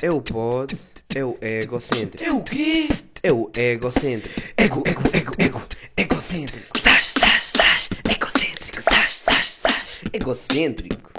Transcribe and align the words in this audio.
É 0.00 0.08
o 0.12 0.22
pod, 0.22 0.72
é 1.12 1.24
o 1.24 1.36
egocêntrico. 1.42 2.24
É 2.24 2.32
o 2.32 2.40
quê? 2.44 2.86
É 3.20 3.32
o 3.32 3.50
egocêntrico. 3.52 4.40
Ego, 4.56 4.84
ego, 4.86 5.02
ego, 5.12 5.32
ego, 5.40 5.62
egocêntrico. 5.96 6.78
Sás, 6.78 7.04
sás, 7.18 7.42
sás, 7.42 7.88
egocêntrico. 8.08 8.80
Sás, 8.80 9.10
sás, 9.10 9.44
sás. 9.44 10.02
Egocêntrico. 10.12 11.10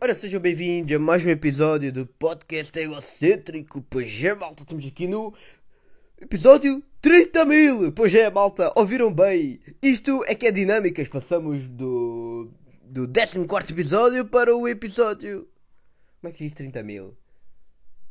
Ora, 0.00 0.14
sejam 0.14 0.40
bem-vindos 0.40 0.96
a 0.96 0.98
mais 0.98 1.26
um 1.26 1.28
episódio 1.28 1.92
do 1.92 2.06
podcast 2.06 2.78
egocêntrico. 2.78 3.84
Pois 3.90 4.24
é, 4.24 4.34
malta, 4.34 4.62
estamos 4.62 4.86
aqui 4.86 5.06
no 5.06 5.34
episódio 6.18 6.82
30 7.02 7.44
mil. 7.44 7.92
Pois 7.92 8.14
é, 8.14 8.30
malta, 8.30 8.72
ouviram 8.76 9.12
bem? 9.12 9.60
Isto 9.82 10.24
é 10.26 10.34
que 10.34 10.46
é 10.46 10.50
dinâmicas. 10.50 11.06
Passamos 11.08 11.68
do, 11.68 12.48
do 12.82 13.06
14 13.06 13.72
episódio 13.72 14.24
para 14.24 14.56
o 14.56 14.66
episódio. 14.66 15.46
Como 16.22 16.30
é 16.30 16.32
que 16.32 16.38
se 16.38 16.44
diz 16.44 16.54
30 16.54 16.82
mil? 16.82 17.14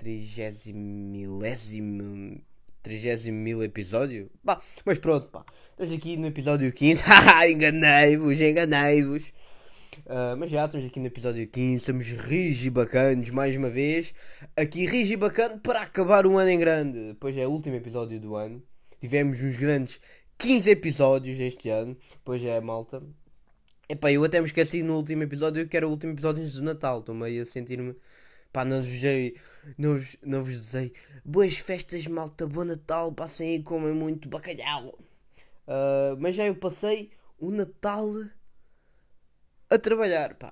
Trigésimo 0.05 0.77
milésimo. 0.77 2.39
Trigésimo 2.83 3.39
mil 3.39 3.63
episódio? 3.63 4.29
Bah, 4.43 4.61
mas 4.85 4.99
pronto, 4.99 5.29
pá. 5.29 5.43
Estamos 5.71 5.91
aqui 5.91 6.15
no 6.15 6.27
episódio 6.27 6.71
15. 6.71 7.01
Haha, 7.09 7.49
enganei-vos, 7.49 8.39
enganei-vos. 8.39 9.33
Ah, 10.05 10.35
mas 10.37 10.51
já 10.51 10.65
estamos 10.65 10.85
aqui 10.85 10.99
no 10.99 11.07
episódio 11.07 11.47
15. 11.47 11.77
Estamos 11.77 12.05
rígidos 12.11 12.65
e 12.67 12.69
bacanos 12.69 13.31
mais 13.31 13.57
uma 13.57 13.67
vez. 13.67 14.13
Aqui 14.55 14.85
rígido 14.85 15.21
bacana 15.21 15.57
para 15.57 15.81
acabar 15.81 16.27
o 16.27 16.37
ano 16.37 16.51
em 16.51 16.59
grande. 16.59 17.17
Pois 17.19 17.35
é, 17.35 17.47
o 17.47 17.49
último 17.49 17.75
episódio 17.75 18.19
do 18.19 18.35
ano. 18.35 18.61
Tivemos 19.01 19.41
uns 19.41 19.57
grandes 19.57 19.99
15 20.37 20.69
episódios 20.69 21.39
este 21.39 21.69
ano. 21.69 21.97
Pois 22.23 22.45
é, 22.45 22.61
malta. 22.61 23.01
Epá, 23.89 24.11
eu 24.11 24.23
até 24.23 24.39
me 24.39 24.45
esqueci 24.45 24.83
no 24.83 24.97
último 24.97 25.23
episódio 25.23 25.67
que 25.67 25.75
era 25.75 25.87
o 25.87 25.89
último 25.89 26.13
episódio 26.13 26.43
antes 26.43 26.53
do 26.53 26.63
Natal. 26.63 26.99
Estou 26.99 27.15
meio 27.15 27.41
a 27.41 27.45
sentir-me. 27.45 27.95
Pá, 28.55 28.63
não 28.65 28.77
vos 28.77 28.87
desejei. 28.87 29.35
Não 29.77 29.91
vos, 29.95 30.17
não 30.23 30.41
vos. 30.43 30.61
Boas 31.23 31.57
festas, 31.57 32.07
malta. 32.07 32.47
Bom 32.47 32.63
Natal. 32.65 33.11
Passem 33.13 33.49
aí, 33.57 33.63
comem 33.63 33.93
muito 33.93 34.29
bacalhau. 34.29 34.97
Ah, 35.67 36.15
mas 36.19 36.35
já 36.35 36.45
eu 36.47 36.55
passei 36.55 37.11
o 37.39 37.51
Natal 37.51 38.07
a 39.69 39.77
trabalhar, 39.77 40.35
pá. 40.35 40.51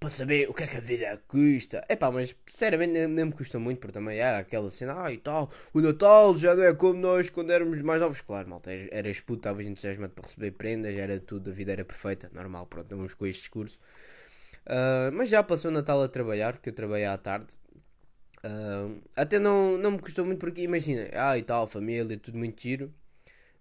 Para 0.00 0.10
saber 0.10 0.48
o 0.50 0.54
que 0.54 0.64
é 0.64 0.68
que 0.68 0.78
a 0.78 0.80
vida 0.80 1.22
custa. 1.28 1.84
É 1.88 1.96
pá, 1.96 2.10
mas 2.10 2.36
sinceramente 2.46 2.92
nem, 2.92 3.08
nem 3.08 3.26
me 3.26 3.32
custa 3.32 3.58
muito, 3.58 3.80
porque 3.80 3.94
também 3.94 4.20
há 4.22 4.38
aquela 4.38 4.70
cena, 4.70 4.94
ah 5.04 5.12
e 5.12 5.18
tal, 5.18 5.50
o 5.74 5.80
Natal 5.80 6.36
já 6.38 6.54
não 6.56 6.64
é 6.64 6.74
como 6.74 7.00
nós 7.00 7.30
quando 7.30 7.52
éramos 7.52 7.82
mais 7.82 8.00
novos. 8.00 8.20
Claro, 8.22 8.48
malta, 8.48 8.70
eras- 8.72 9.20
puto, 9.20 9.40
estavas 9.40 9.66
entusiasmado 9.66 10.14
para 10.14 10.26
receber 10.26 10.52
prendas, 10.52 10.94
era 10.96 11.20
tudo, 11.20 11.50
a 11.50 11.54
vida 11.54 11.72
era 11.72 11.84
perfeita, 11.84 12.30
normal, 12.34 12.66
pronto, 12.66 12.86
estamos 12.86 13.14
com 13.14 13.26
este 13.26 13.40
discurso. 13.42 13.80
Ah, 14.76 15.10
mas 15.12 15.28
já 15.30 15.42
passou 15.42 15.70
o 15.70 15.74
Natal 15.74 16.00
a 16.02 16.08
trabalhar, 16.08 16.52
porque 16.54 16.70
eu 16.70 16.74
trabalhei 16.74 17.06
à 17.06 17.16
tarde. 17.18 17.58
Ah, 18.44 18.88
até 19.16 19.38
não, 19.40 19.78
não 19.78 19.92
me 19.92 20.00
custou 20.00 20.24
muito 20.26 20.40
porque 20.40 20.62
imagina, 20.62 21.08
ah 21.14 21.38
e 21.38 21.42
tal, 21.42 21.66
família, 21.68 22.18
tudo 22.18 22.38
muito 22.38 22.60
giro. 22.62 22.94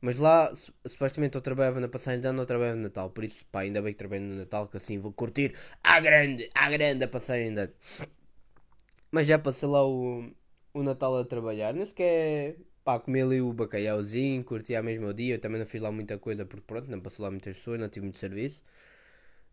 Mas 0.01 0.19
lá, 0.19 0.53
su- 0.55 0.73
supostamente 0.87 1.35
eu 1.37 1.41
trabalhava 1.41 1.79
na 1.81 1.87
passagem 1.89 2.21
de 2.21 2.27
ano, 2.27 2.41
eu 2.43 2.47
trabalhava 2.47 2.77
no 2.77 2.83
Natal. 2.83 3.09
Por 3.11 3.23
isso, 3.25 3.45
pá, 3.51 3.61
ainda 3.61 3.81
bem 3.81 3.93
que 3.93 3.99
trabalho 3.99 4.23
no 4.23 4.35
Natal, 4.35 4.67
que 4.69 4.77
assim 4.77 4.99
vou 4.99 5.13
curtir 5.13 5.55
à 5.83 5.99
grande, 6.01 6.49
à 6.55 6.69
grande 6.71 7.03
a 7.05 7.09
passagem 7.09 7.53
de 7.55 7.61
ano. 7.61 7.73
Mas 9.11 9.27
já 9.27 9.37
passei 9.39 9.67
lá 9.67 9.85
o, 9.87 10.31
o 10.73 10.83
Natal 10.83 11.17
a 11.17 11.25
trabalhar. 11.25 11.73
Nem 11.73 11.85
sequer, 11.85 12.57
pá, 12.83 12.99
comi 12.99 13.21
ali 13.21 13.41
o 13.41 13.53
bacalhauzinho, 13.53 14.43
curti 14.43 14.75
à 14.75 14.83
mesma 14.83 15.13
dia. 15.13 15.35
Eu 15.35 15.39
também 15.41 15.59
não 15.59 15.65
fiz 15.67 15.81
lá 15.81 15.91
muita 15.91 16.17
coisa 16.17 16.45
porque, 16.45 16.65
pronto, 16.65 16.89
não 16.89 16.99
passou 17.01 17.23
lá 17.23 17.31
muitas 17.31 17.57
pessoas, 17.57 17.79
não 17.79 17.89
tive 17.89 18.05
muito 18.05 18.17
serviço. 18.17 18.63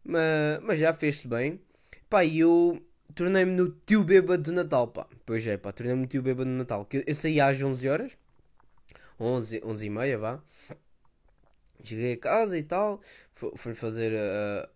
Mas, 0.06 0.60
mas 0.62 0.78
já 0.78 0.92
fez-se 0.94 1.26
bem. 1.28 1.60
Pá, 2.08 2.24
e 2.24 2.38
eu 2.40 2.80
tornei-me 3.14 3.52
no 3.52 3.68
tio 3.86 4.04
bêbado 4.04 4.42
do 4.44 4.52
Natal, 4.52 4.88
pá. 4.88 5.06
Pois 5.24 5.46
é, 5.46 5.56
pá, 5.56 5.72
tornei-me 5.72 6.02
no 6.02 6.06
tio 6.06 6.22
bêbado 6.22 6.48
do 6.50 6.56
Natal. 6.56 6.86
Eu 7.06 7.14
saí 7.14 7.40
às 7.40 7.60
11 7.62 7.88
horas. 7.88 8.16
11, 9.18 9.60
11 9.64 9.86
e 9.86 9.90
meia, 9.90 10.18
vá. 10.18 10.40
Cheguei 11.82 12.12
a 12.14 12.16
casa 12.18 12.58
e 12.58 12.62
tal. 12.62 13.00
fu- 13.34 13.52
Fui 13.56 13.74
fazer. 13.74 14.12
ah, 14.16 14.68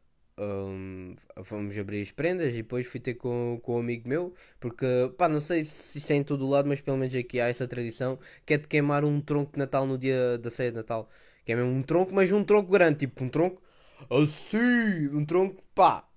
um, 0.43 1.15
fomos 1.45 1.77
abrir 1.79 2.01
as 2.01 2.11
prendas 2.13 2.55
e 2.55 2.59
depois 2.59 2.87
fui 2.87 2.99
ter 3.01 3.15
com, 3.15 3.59
com 3.63 3.77
um 3.77 3.81
amigo 3.81 4.09
meu. 4.09 4.35
Porque, 4.59 4.87
pá, 5.19 5.29
não 5.29 5.41
sei 5.41 5.65
se 5.65 5.99
isso 5.99 6.13
é 6.13 6.17
em 6.17 6.23
todo 6.25 6.47
o 6.47 6.51
lado, 6.51 6.67
mas 6.69 6.81
pelo 6.81 6.97
menos 6.97 7.15
aqui 7.15 7.41
há 7.41 7.49
essa 7.49 7.69
tradição 7.69 8.19
que 8.47 8.55
é 8.55 8.59
de 8.59 8.67
queimar 8.69 9.05
um 9.05 9.21
tronco 9.21 9.53
de 9.53 9.59
Natal 9.59 9.87
no 9.87 9.99
dia 9.99 10.39
da 10.39 10.51
ceia 10.51 10.71
de 10.71 10.77
Natal. 10.77 11.09
Que 11.45 11.53
é 11.53 11.57
mesmo 11.57 11.71
um 11.73 11.83
tronco, 11.83 12.15
mas 12.15 12.33
um 12.33 12.43
tronco 12.45 12.71
grande, 12.73 13.01
tipo 13.01 13.23
um 13.25 13.29
tronco 13.29 13.61
assim. 14.09 15.09
Um 15.13 15.25
tronco, 15.25 15.63
pá. 15.75 16.09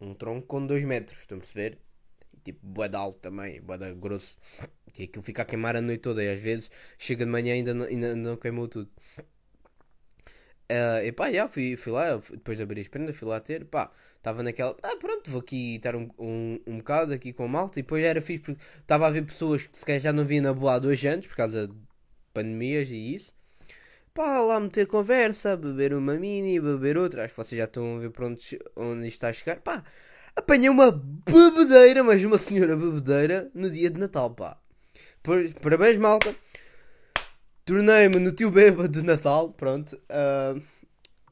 Um 0.00 0.14
tronco 0.14 0.46
com 0.46 0.66
2 0.66 0.84
metros, 0.84 1.20
estão 1.20 1.38
a 1.38 1.40
perceber? 1.40 1.78
Tipo, 2.44 2.60
bué 2.66 2.88
de 2.88 2.96
alto 2.96 3.18
também, 3.18 3.60
bué 3.62 3.78
de 3.78 3.94
grosso. 3.94 4.36
E 4.98 5.04
aquilo 5.04 5.22
fica 5.24 5.42
a 5.42 5.44
queimar 5.44 5.76
a 5.76 5.80
noite 5.80 6.02
toda 6.02 6.22
e 6.22 6.28
às 6.28 6.40
vezes 6.40 6.70
chega 6.98 7.24
de 7.24 7.30
manhã 7.30 7.54
e 7.54 7.58
ainda 7.58 7.74
não, 7.74 7.86
ainda 7.86 8.14
não 8.16 8.36
queimou 8.36 8.68
tudo. 8.68 8.90
Ah, 10.70 11.04
e 11.04 11.12
pá, 11.12 11.30
já, 11.30 11.46
fui, 11.48 11.76
fui 11.76 11.92
lá, 11.92 12.16
depois 12.16 12.56
de 12.56 12.62
abrir 12.62 12.80
as 12.80 12.88
prendas, 12.88 13.16
fui 13.16 13.28
lá 13.28 13.38
ter, 13.40 13.64
pá, 13.66 13.92
estava 14.16 14.42
naquela, 14.42 14.74
ah 14.82 14.96
pronto, 14.98 15.30
vou 15.30 15.40
aqui 15.40 15.76
estar 15.76 15.94
um, 15.94 16.08
um, 16.18 16.58
um 16.66 16.78
bocado 16.78 17.12
aqui 17.12 17.32
com 17.32 17.46
malta 17.46 17.78
e 17.78 17.82
depois 17.82 18.02
já 18.02 18.08
era 18.08 18.20
fixe 18.22 18.42
porque 18.42 18.64
estava 18.80 19.06
a 19.06 19.10
ver 19.10 19.24
pessoas 19.24 19.66
que 19.66 19.76
se 19.76 19.84
calhar 19.84 20.00
já 20.00 20.12
não 20.12 20.24
via 20.24 20.40
na 20.40 20.54
boa 20.54 20.74
há 20.74 20.78
dois 20.78 21.04
anos 21.04 21.26
por 21.26 21.36
causa 21.36 21.68
de 21.68 21.74
pandemias 22.32 22.90
e 22.90 23.14
isso. 23.14 23.34
Pá, 24.14 24.40
lá 24.40 24.60
meter 24.60 24.86
conversa, 24.86 25.56
beber 25.56 25.94
uma 25.94 26.14
mini, 26.18 26.60
beber 26.60 26.98
outra, 26.98 27.24
acho 27.24 27.32
que 27.34 27.40
vocês 27.42 27.58
já 27.58 27.64
estão 27.64 27.96
a 27.96 27.98
ver 28.00 28.12
onde, 28.76 29.06
isto 29.06 29.16
está 29.16 29.28
a 29.28 29.32
chegar, 29.32 29.60
pá. 29.60 29.82
Apanhei 30.36 30.68
uma 30.68 30.90
bebedeira, 30.92 32.04
mas 32.04 32.22
uma 32.24 32.36
senhora 32.36 32.76
bebedeira 32.76 33.50
no 33.54 33.70
dia 33.70 33.90
de 33.90 33.98
Natal, 33.98 34.34
pá. 34.34 34.58
Parabéns, 35.62 35.96
malta. 35.96 36.34
Tornei-me 37.64 38.18
no 38.18 38.32
tio 38.32 38.50
bêbado 38.50 38.88
do 38.88 39.02
Natal, 39.04 39.50
pronto. 39.52 39.98
Ah, 40.10 40.54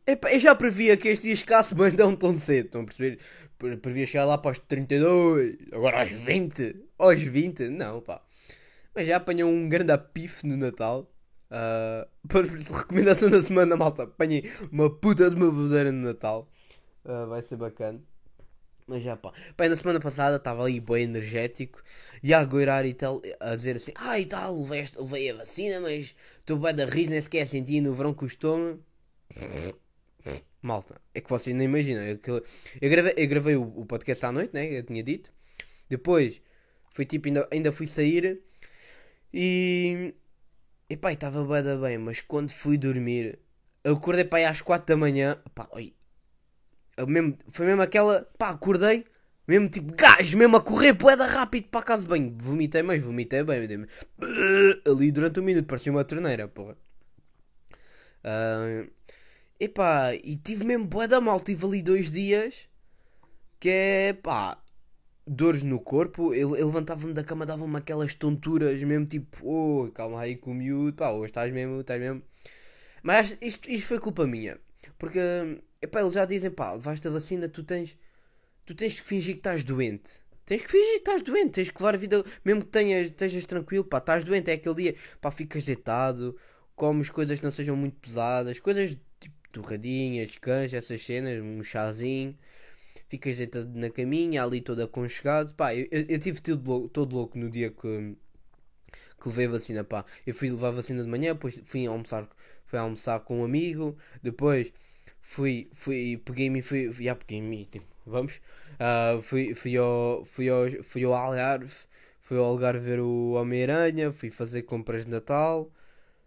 epá, 0.07 0.33
eu 0.33 0.41
já 0.41 0.55
previa 0.55 0.97
que 0.97 1.09
este 1.09 1.25
dia 1.25 1.35
escasse, 1.35 1.75
mas 1.75 1.93
não 1.95 2.17
tão 2.17 2.35
cedo, 2.35 2.67
estão 2.67 2.81
a 2.83 2.85
perceber? 2.85 3.19
Pre- 3.59 3.77
Previa 3.77 4.07
chegar 4.07 4.25
lá 4.25 4.39
para 4.39 4.53
os 4.53 4.59
32, 4.59 5.57
agora 5.73 6.01
aos 6.01 6.11
20. 6.11 6.77
Aos 6.99 7.21
20, 7.21 7.69
não, 7.69 8.01
pá. 8.01 8.23
Mas 8.95 9.07
já 9.07 9.17
apanhei 9.17 9.45
um 9.45 9.69
grande 9.69 9.93
apife 9.93 10.47
no 10.47 10.57
Natal. 10.57 11.11
Ah, 11.51 12.07
por 12.29 12.45
recomendação 12.45 13.31
da 13.31 13.43
semana, 13.43 13.77
malta. 13.77 14.05
Apanhei 14.05 14.51
uma 14.71 14.91
puta 14.91 15.29
de 15.29 15.37
uma 15.37 15.51
bebedeira 15.51 15.91
no 15.91 16.07
Natal. 16.07 16.49
Ah, 17.05 17.25
vai 17.27 17.43
ser 17.43 17.57
bacana. 17.57 18.01
Mas 18.87 19.03
já 19.05 19.17
pá. 19.17 19.33
Pá, 19.57 19.69
na 19.69 19.77
semana 19.77 20.01
passada 20.01 20.37
estava 20.37 20.65
ali 20.65 20.81
bem 20.81 21.05
energético 21.05 21.81
e 22.23 22.35
a 22.35 22.41
agoirar 22.41 22.85
e 22.85 22.93
tal, 22.95 23.21
a 23.39 23.55
dizer 23.55 23.77
assim: 23.77 23.93
Ah, 23.95 24.19
e 24.19 24.27
tal, 24.27 24.61
levei, 24.61 24.85
levei 24.99 25.31
a 25.31 25.37
vacina, 25.37 25.81
mas 25.81 26.17
estou 26.41 26.59
bem 26.59 26.75
da 26.75 26.87
rir, 26.87 27.09
nem 27.09 27.21
sequer 27.21 27.47
senti 27.47 27.81
no 27.81 27.95
verão 27.95 28.13
custou-me. 28.13 28.81
Malta, 30.63 31.01
é 31.15 31.21
que 31.21 31.31
vocês 31.31 31.57
nem 31.57 31.67
imaginam. 31.67 32.03
Eu, 32.03 32.19
eu 32.81 32.91
gravei, 32.91 33.15
eu 33.17 33.29
gravei 33.29 33.57
o, 33.57 33.63
o 33.63 33.87
podcast 33.87 34.27
à 34.27 34.33
noite, 34.33 34.53
né? 34.53 34.67
Eu 34.79 34.83
tinha 34.83 35.03
dito. 35.03 35.33
Depois, 35.89 36.43
foi 36.95 37.05
tipo, 37.07 37.29
ainda, 37.29 37.49
ainda 37.51 37.73
fui 37.73 37.87
sair 37.87 38.43
e. 39.33 40.15
E 40.91 40.97
pá, 40.97 41.13
estava 41.13 41.45
bem 41.45 41.79
bem, 41.79 41.99
mas 41.99 42.21
quando 42.21 42.51
fui 42.51 42.77
dormir, 42.77 43.39
eu 43.85 43.95
acordei 43.95 44.29
aí 44.33 44.45
às 44.45 44.61
4 44.61 44.87
da 44.89 44.97
manhã. 44.97 45.41
Pá, 45.55 45.69
oi, 45.71 45.95
mesmo, 47.07 47.39
foi 47.49 47.65
mesmo 47.67 47.81
aquela, 47.81 48.29
pá, 48.37 48.51
acordei, 48.51 49.05
mesmo 49.47 49.69
tipo 49.69 49.95
gajo, 49.95 50.37
mesmo 50.37 50.57
a 50.57 50.61
correr 50.61 50.95
poeda 50.95 51.25
rápido 51.27 51.69
para 51.69 51.85
casa 51.85 52.03
de 52.03 52.09
banho. 52.09 52.37
Vomitei, 52.37 52.83
mas 52.83 53.03
vomitei 53.05 53.45
bem, 53.45 53.69
dei-me 53.69 53.87
ali 54.85 55.13
durante 55.13 55.39
um 55.39 55.45
minuto, 55.45 55.67
parecia 55.67 55.93
uma 55.93 56.05
torneira, 56.05 56.49
porra. 56.49 56.77
Ah, 58.25 58.85
epá, 59.61 60.13
e 60.15 60.37
tive 60.39 60.65
mesmo 60.65 60.89
poeda 60.89 61.21
mal, 61.21 61.41
tive 61.41 61.65
ali 61.67 61.83
dois 61.83 62.11
dias 62.11 62.69
que 63.61 63.69
é, 63.71 64.13
pá, 64.15 64.61
dores 65.27 65.63
no 65.63 65.81
corpo. 65.81 66.35
Eu, 66.35 66.57
eu 66.57 66.67
levantava-me 66.67 67.13
da 67.13 67.25
cama, 67.25 67.47
dava-me 67.47 67.77
aquelas 67.77 68.15
tonturas, 68.15 68.83
mesmo 68.83 69.07
tipo, 69.07 69.47
oh, 69.47 69.91
calma 69.93 70.21
aí 70.21 70.37
com 70.37 70.53
o 70.53 70.55
miúdo, 70.55 70.95
pá, 70.95 71.11
hoje 71.11 71.27
estás 71.27 71.53
mesmo, 71.53 71.81
estás 71.81 72.01
mesmo. 72.01 72.23
Mas 73.03 73.37
isto, 73.41 73.71
isto 73.71 73.87
foi 73.89 73.99
culpa 73.99 74.27
minha. 74.27 74.59
Porque, 74.99 75.19
epá, 75.81 76.01
eles 76.01 76.13
já 76.15 76.25
dizem, 76.25 76.51
pá, 76.51 76.73
levaste 76.73 77.07
a 77.09 77.11
vacina, 77.11 77.49
tu 77.49 77.63
tens, 77.63 77.99
tu 78.67 78.75
tens 78.75 79.01
que 79.01 79.07
fingir 79.07 79.35
que 79.35 79.41
estás 79.41 79.65
doente. 79.65 80.21
Tens 80.45 80.63
que 80.63 80.71
fingir 80.71 80.93
que 80.95 80.99
estás 80.99 81.23
doente, 81.23 81.53
tens 81.53 81.71
que 81.71 81.81
levar 81.81 81.95
a 81.95 81.99
vida, 81.99 82.25
mesmo 82.45 82.63
que 82.63 82.71
tenhas, 82.71 83.07
estejas 83.07 83.47
tranquilo, 83.47 83.85
pá, 83.85 83.99
estás 83.99 84.25
doente, 84.25 84.51
é 84.51 84.55
aquele 84.55 84.75
dia, 84.75 84.95
pá, 85.21 85.31
ficas 85.31 85.65
deitado, 85.65 86.37
comes 86.75 87.11
coisas 87.11 87.39
que 87.39 87.45
não 87.45 87.53
sejam 87.53 87.77
muito 87.77 87.97
pesadas, 88.01 88.59
coisas 88.59 88.99
tipo 89.21 89.35
torradinhas, 89.53 90.37
canja, 90.37 90.79
essas 90.79 91.03
cenas, 91.03 91.43
um 91.43 91.63
chazinho, 91.63 92.37
ficas 93.09 93.37
deitado 93.39 93.71
na 93.75 93.91
caminha, 93.91 94.43
ali 94.43 94.61
todo 94.61 94.83
aconchegado, 94.83 95.55
pá, 95.55 95.75
eu, 95.75 95.87
eu, 95.91 96.07
eu 96.09 96.19
tive 96.19 96.41
todo 96.41 96.67
louco, 96.69 96.89
todo 96.89 97.15
louco 97.17 97.39
no 97.39 97.51
dia 97.51 97.71
que, 97.71 98.17
que 99.21 99.29
levei 99.29 99.47
a 99.47 99.51
vacina, 99.51 99.85
pá. 99.85 100.05
Eu 100.27 100.35
fui 100.35 100.51
levar 100.51 100.69
a 100.69 100.73
vacina 100.73 101.03
de 101.03 101.09
manhã, 101.09 101.33
depois 101.35 101.61
fui 101.65 101.87
almoçar, 101.87 102.29
fui 102.65 102.79
almoçar 102.79 103.21
com 103.21 103.41
um 103.41 103.45
amigo, 103.45 103.97
depois 104.23 104.73
fui, 105.21 105.69
fui, 105.73 106.17
peguei-me 106.25 106.61
e 106.61 106.63
fui, 106.63 106.93
já 106.93 107.15
peguei-me, 107.17 107.67
tipo, 107.67 107.87
vamos, 108.07 108.41
Ah, 108.79 109.19
fui, 109.23 109.55
fui 109.55 109.77
ao, 109.77 110.25
fui 110.25 110.49
ao, 110.49 110.69
fui 110.83 111.05
ao 111.05 111.15
Algarve, 111.15 111.73
fui 112.21 112.39
ao 112.39 112.45
Algarve 112.47 112.81
ver 112.85 113.01
o 113.01 113.33
Homem-Aranha, 113.33 114.13
fui 114.13 114.31
fazer 114.31 114.63
compras 114.63 115.05
de 115.05 115.11
Natal. 115.11 115.71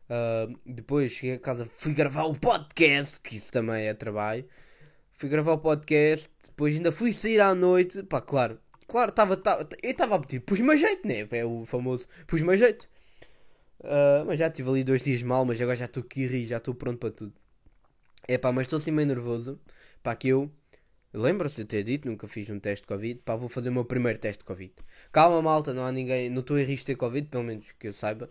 ah, 0.10 0.48
depois 0.66 1.12
cheguei 1.12 1.36
a 1.36 1.40
casa, 1.40 1.66
fui 1.66 1.94
gravar 1.94 2.26
o 2.26 2.36
podcast, 2.36 3.20
que 3.22 3.36
isso 3.38 3.52
também 3.52 3.86
é 3.88 3.94
trabalho. 3.94 4.46
Fui 5.14 5.30
gravar 5.30 5.54
o 5.54 5.58
podcast, 5.60 6.30
depois 6.46 6.76
ainda 6.76 6.92
fui 6.92 7.14
sair 7.14 7.40
à 7.40 7.54
noite. 7.56 8.04
Pá, 8.04 8.22
claro, 8.22 8.60
claro, 8.88 9.12
tava, 9.12 9.38
tava, 9.38 9.68
eu 9.82 9.92
estava 9.92 10.16
a 10.16 10.20
pedir, 10.20 10.40
pus-me 10.42 10.72
a 10.72 10.76
jeito, 10.76 11.08
né? 11.08 11.28
É 11.32 11.46
o 11.46 11.66
famoso, 11.66 12.08
pus-me 12.28 12.54
a 12.54 12.56
jeito. 12.58 12.90
Ah, 13.84 14.24
mas 14.26 14.40
já 14.40 14.50
tive 14.50 14.70
ali 14.70 14.84
dois 14.84 15.02
dias 15.02 15.22
mal, 15.22 15.46
mas 15.46 15.62
agora 15.62 15.76
já 15.76 15.86
estou 15.86 16.02
aqui 16.02 16.26
rir, 16.26 16.46
já 16.48 16.58
estou 16.58 16.74
pronto 16.74 17.00
para 17.00 17.12
tudo. 17.12 17.34
É 18.28 18.38
pá, 18.38 18.52
mas 18.52 18.66
estou 18.68 18.78
assim 18.78 18.92
meio 18.92 19.08
nervoso. 19.08 19.60
Pá, 20.02 20.16
que 20.16 20.30
eu, 20.30 20.52
lembro-se 21.14 21.58
de 21.58 21.66
ter 21.66 21.84
dito, 21.84 22.08
nunca 22.08 22.28
fiz 22.28 22.50
um 22.50 22.60
teste 22.60 22.84
de 22.84 22.88
Covid. 22.88 23.22
Pá, 23.26 23.36
vou 23.36 23.50
fazer 23.50 23.70
o 23.70 23.74
meu 23.74 23.86
primeiro 23.86 24.20
teste 24.20 24.40
de 24.40 24.46
Covid. 24.46 24.74
Calma, 25.12 25.42
malta, 25.42 25.74
não 25.74 25.86
há 25.86 25.92
ninguém, 25.92 26.30
não 26.30 26.42
estou 26.42 26.58
em 26.60 26.64
risco 26.64 26.86
de 26.88 26.94
ter 26.94 26.96
Covid, 26.98 27.28
pelo 27.30 27.44
menos 27.44 27.72
que 27.74 27.88
eu 27.88 27.94
saiba. 27.94 28.30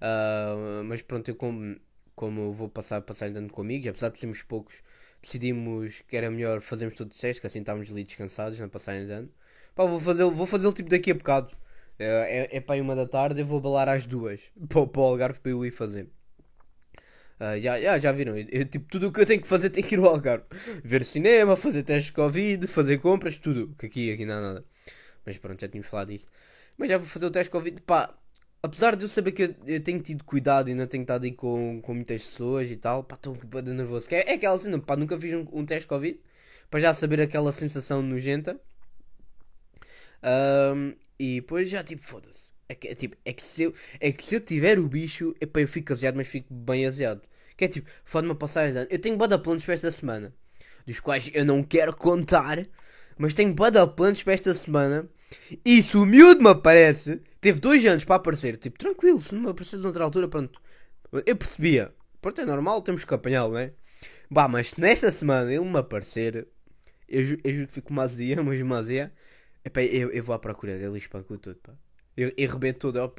Ah, 0.00 0.82
mas 0.84 1.02
pronto, 1.02 1.28
eu 1.30 1.36
como, 1.36 1.76
como 2.14 2.52
vou 2.52 2.68
passar 2.68 3.00
passagem 3.02 3.32
de 3.34 3.38
ano 3.40 3.50
com 3.50 3.62
amigos, 3.62 3.88
apesar 3.88 4.10
de 4.10 4.18
sermos 4.18 4.42
poucos, 4.42 4.82
decidimos 5.20 6.02
que 6.08 6.16
era 6.16 6.30
melhor 6.30 6.60
fazermos 6.60 6.94
todos 6.96 7.14
os 7.14 7.20
testes, 7.20 7.40
que 7.40 7.46
assim 7.46 7.60
estávamos 7.60 7.90
ali 7.90 8.04
descansados 8.04 8.58
na 8.58 8.68
passagem 8.68 9.06
de 9.06 9.12
ano. 9.12 9.30
Pá, 9.74 9.84
vou 9.84 9.98
fazer, 9.98 10.24
vou 10.24 10.46
fazer 10.46 10.72
tipo 10.72 10.88
daqui 10.90 11.10
a 11.10 11.14
bocado. 11.14 11.54
É, 11.98 12.48
é, 12.54 12.56
é 12.56 12.60
para 12.60 12.76
aí 12.76 12.80
uma 12.80 12.96
da 12.96 13.06
tarde, 13.06 13.40
eu 13.40 13.46
vou 13.46 13.60
balar 13.60 13.88
às 13.88 14.06
duas. 14.06 14.50
Para, 14.68 14.86
para 14.86 15.00
o 15.00 15.04
Algarve 15.04 15.40
para 15.40 15.52
eu 15.52 15.64
ir 15.66 15.70
fazer. 15.70 16.08
Ah, 17.38 17.58
já, 17.58 17.80
já, 17.80 17.98
já 17.98 18.12
viram? 18.12 18.36
Eu, 18.36 18.46
eu, 18.50 18.64
tipo, 18.66 18.86
tudo 18.90 19.08
o 19.08 19.12
que 19.12 19.20
eu 19.20 19.26
tenho 19.26 19.40
que 19.40 19.48
fazer 19.48 19.70
tem 19.70 19.82
que 19.82 19.94
ir 19.94 19.98
ao 19.98 20.06
Algarve. 20.06 20.44
Ver 20.84 21.04
cinema, 21.04 21.56
fazer 21.56 21.82
testes 21.82 22.06
de 22.06 22.12
Covid, 22.12 22.66
fazer 22.66 22.98
compras, 22.98 23.38
tudo. 23.38 23.74
Que 23.78 23.86
aqui, 23.86 24.12
aqui 24.12 24.26
não 24.26 24.34
há 24.34 24.40
nada. 24.40 24.64
Mas 25.24 25.38
pronto, 25.38 25.60
já 25.60 25.68
tínhamos 25.68 25.88
falado 25.88 26.08
disso. 26.08 26.28
Mas 26.76 26.88
já 26.88 26.98
vou 26.98 27.06
fazer 27.06 27.26
o 27.26 27.30
teste 27.30 27.48
de 27.48 27.52
Covid. 27.52 27.80
Pá, 27.82 28.14
apesar 28.62 28.96
de 28.96 29.04
eu 29.04 29.08
saber 29.08 29.32
que 29.32 29.42
eu, 29.44 29.54
eu 29.66 29.80
tenho 29.82 30.00
tido 30.00 30.24
cuidado 30.24 30.70
e 30.70 30.74
não 30.74 30.86
tenho 30.86 31.02
estado 31.02 31.24
aí 31.24 31.32
com, 31.32 31.80
com 31.82 31.94
muitas 31.94 32.22
pessoas 32.24 32.70
e 32.70 32.76
tal, 32.76 33.04
pá, 33.04 33.14
estou 33.16 33.34
um 33.34 33.74
nervoso. 33.74 34.08
Que 34.08 34.16
é, 34.16 34.30
é 34.30 34.34
aquela 34.34 34.58
cena, 34.58 34.78
pá, 34.78 34.96
nunca 34.96 35.18
fiz 35.18 35.34
um, 35.34 35.46
um 35.52 35.64
teste 35.64 35.88
Covid. 35.88 36.20
Para 36.70 36.80
já 36.80 36.94
saber 36.94 37.20
aquela 37.20 37.52
sensação 37.52 38.00
nojenta. 38.02 38.60
Ahm, 40.22 40.94
e 41.18 41.40
depois 41.40 41.68
já 41.68 41.82
tipo, 41.82 42.02
foda-se. 42.02 42.52
É 42.68 42.74
que, 42.74 42.88
é, 42.88 42.94
tipo, 42.94 43.16
é, 43.24 43.32
que 43.32 43.42
se 43.42 43.64
eu, 43.64 43.74
é 43.98 44.12
que 44.12 44.22
se 44.22 44.36
eu 44.36 44.40
tiver 44.40 44.78
o 44.78 44.88
bicho, 44.88 45.34
epá, 45.40 45.60
eu 45.60 45.66
fico 45.68 45.92
aziado, 45.92 46.16
mas 46.16 46.28
fico 46.28 46.52
bem 46.54 46.86
aziado. 46.86 47.22
Que 47.56 47.64
é 47.64 47.68
tipo, 47.68 47.90
fode-me 48.04 48.32
a 48.32 48.36
passagem 48.36 48.72
de 48.72 48.78
ano. 48.78 48.88
Eu 48.90 48.98
tenho 49.00 49.16
bada 49.16 49.38
planos 49.38 49.64
para 49.64 49.74
esta 49.74 49.90
semana, 49.90 50.32
dos 50.86 51.00
quais 51.00 51.30
eu 51.34 51.44
não 51.44 51.64
quero 51.64 51.94
contar, 51.96 52.64
mas 53.18 53.34
tenho 53.34 53.52
bada 53.52 53.86
planos 53.88 54.22
para 54.22 54.34
esta 54.34 54.54
semana. 54.54 55.08
E 55.64 55.82
se 55.82 55.96
o 55.96 56.06
miúdo 56.06 56.42
me 56.42 56.50
aparece, 56.50 57.20
teve 57.40 57.60
dois 57.60 57.84
anos 57.86 58.04
para 58.04 58.16
aparecer, 58.16 58.56
tipo, 58.56 58.78
tranquilo, 58.78 59.20
se 59.20 59.34
não 59.34 59.50
aparecer 59.50 59.78
de 59.80 59.86
outra 59.86 60.04
altura, 60.04 60.28
pronto. 60.28 60.60
Eu 61.26 61.36
percebia. 61.36 61.94
Pronto, 62.20 62.40
é 62.40 62.46
normal, 62.46 62.82
temos 62.82 63.04
que 63.04 63.14
apanhá-lo, 63.14 63.54
né? 63.54 63.72
Bah, 64.30 64.48
mas 64.48 64.70
se 64.70 64.80
nesta 64.80 65.12
semana 65.12 65.52
ele 65.52 65.64
me 65.64 65.78
aparecer, 65.78 66.48
eu, 67.08 67.24
ju- 67.24 67.38
eu 67.44 67.54
juro 67.54 67.66
que 67.68 67.74
fico 67.74 67.90
uma 67.92 68.02
azia, 68.04 68.42
mas 68.44 68.60
uma 68.62 68.78
azia. 68.78 69.12
Epá, 69.64 69.82
eu, 69.82 70.10
eu 70.10 70.22
vou 70.22 70.34
à 70.34 70.38
procura 70.38 70.78
dele 70.78 70.94
e 70.94 70.98
espanco 70.98 71.36
tudo, 71.38 71.56
pá. 71.60 71.72
Eu, 72.16 72.32
eu 72.36 72.50
rebento 72.50 72.92
tudo. 72.92 73.12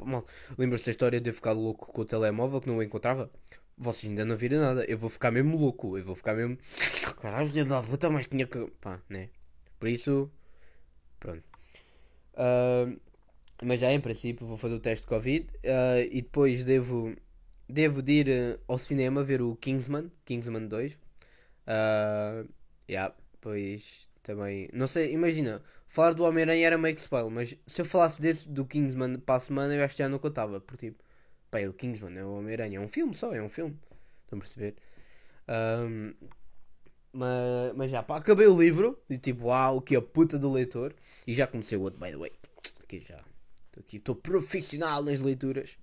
Lembras-te 0.58 0.86
da 0.86 0.90
história 0.92 1.20
de 1.20 1.30
eu 1.30 1.34
ficar 1.34 1.52
louco 1.52 1.92
com 1.92 2.02
o 2.02 2.04
telemóvel 2.04 2.60
que 2.60 2.68
não 2.68 2.78
o 2.78 2.82
encontrava? 2.82 3.30
Vocês 3.76 4.10
ainda 4.10 4.24
não 4.24 4.36
viram 4.36 4.60
nada. 4.60 4.84
Eu 4.86 4.98
vou 4.98 5.10
ficar 5.10 5.30
mesmo 5.30 5.56
louco. 5.58 5.98
Eu 5.98 6.04
vou 6.04 6.14
ficar 6.16 6.34
mesmo. 6.34 6.58
Caralho, 7.20 7.48
filha 7.48 7.64
da 7.64 7.82
puta, 7.82 8.10
mas 8.10 8.26
tinha 8.26 8.46
que. 8.46 8.66
Pá, 8.80 9.00
né? 9.08 9.30
Por 9.80 9.88
isso. 9.88 10.30
Pronto. 11.20 11.42
Ah, 12.36 12.86
mas 13.62 13.80
já 13.80 13.92
em 13.92 14.00
princípio 14.00 14.46
vou 14.46 14.56
fazer 14.56 14.74
o 14.74 14.80
teste 14.80 15.02
de 15.04 15.08
Covid. 15.08 15.46
ah, 15.66 16.00
e 16.00 16.22
depois 16.22 16.64
devo. 16.64 17.14
Devo 17.68 18.02
de 18.02 18.12
ir 18.12 18.28
eh, 18.28 18.58
ao 18.68 18.78
cinema 18.78 19.24
ver 19.24 19.40
o 19.42 19.56
Kingsman. 19.56 20.10
Kingsman 20.24 20.66
2. 20.68 20.98
Ah, 21.66 22.44
yeah, 22.88 23.14
pois 23.40 24.10
também. 24.22 24.68
Não 24.72 24.86
sei, 24.86 25.12
imagina. 25.12 25.62
Falar 25.86 26.14
do 26.14 26.24
Homem-Aranha 26.24 26.66
era 26.66 26.78
meio 26.78 26.94
que 26.94 27.00
spoiler, 27.00 27.30
mas 27.30 27.56
se 27.66 27.80
eu 27.82 27.84
falasse 27.84 28.20
desse 28.20 28.48
do 28.48 28.64
Kingsman 28.66 29.18
para 29.20 29.36
a 29.36 29.40
semana, 29.40 29.74
eu 29.74 29.84
acho 29.84 29.96
que 29.96 30.02
já 30.02 30.08
não 30.08 30.18
contava. 30.18 30.60
Porque 30.60 30.88
tipo, 30.90 31.02
pá, 31.50 31.60
é 31.60 31.68
o 31.68 31.72
Kingsman, 31.74 32.18
é 32.18 32.24
o 32.24 32.34
Homem-Aranha. 32.38 32.78
É 32.78 32.80
um 32.80 32.88
filme 32.88 33.14
só, 33.14 33.34
é 33.34 33.42
um 33.42 33.48
filme. 33.48 33.78
Estão 34.24 34.38
a 34.38 34.40
perceber? 34.40 34.76
Ahm, 35.48 36.14
mas, 37.12 37.74
mas 37.76 37.90
já, 37.90 38.02
pá, 38.02 38.16
acabei 38.16 38.46
o 38.46 38.58
livro 38.58 38.98
e 39.08 39.18
tipo, 39.18 39.46
uau, 39.46 39.80
que 39.82 39.96
a 39.96 40.02
puta 40.02 40.38
do 40.38 40.50
leitor. 40.52 40.94
E 41.26 41.34
já 41.34 41.46
comecei 41.46 41.78
o 41.78 41.82
outro, 41.82 42.00
by 42.00 42.10
the 42.10 42.16
way. 42.16 42.32
Aqui 42.82 43.00
já. 43.00 43.22
Estou 43.80 44.14
profissional 44.14 45.02
nas 45.02 45.20
leituras. 45.20 45.76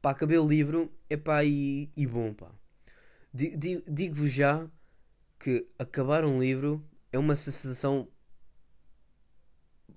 Pá, 0.00 0.10
acabei 0.10 0.38
o 0.38 0.46
livro, 0.46 0.90
epá, 1.08 1.44
e, 1.44 1.90
e 1.96 2.06
bom, 2.06 2.32
pá. 2.32 2.50
Di- 3.34 3.56
di- 3.56 3.84
Digo-vos 3.88 4.32
já 4.32 4.68
que 5.40 5.66
acabar 5.78 6.24
um 6.24 6.40
livro 6.40 6.84
é 7.12 7.18
uma 7.18 7.36
sensação 7.36 8.08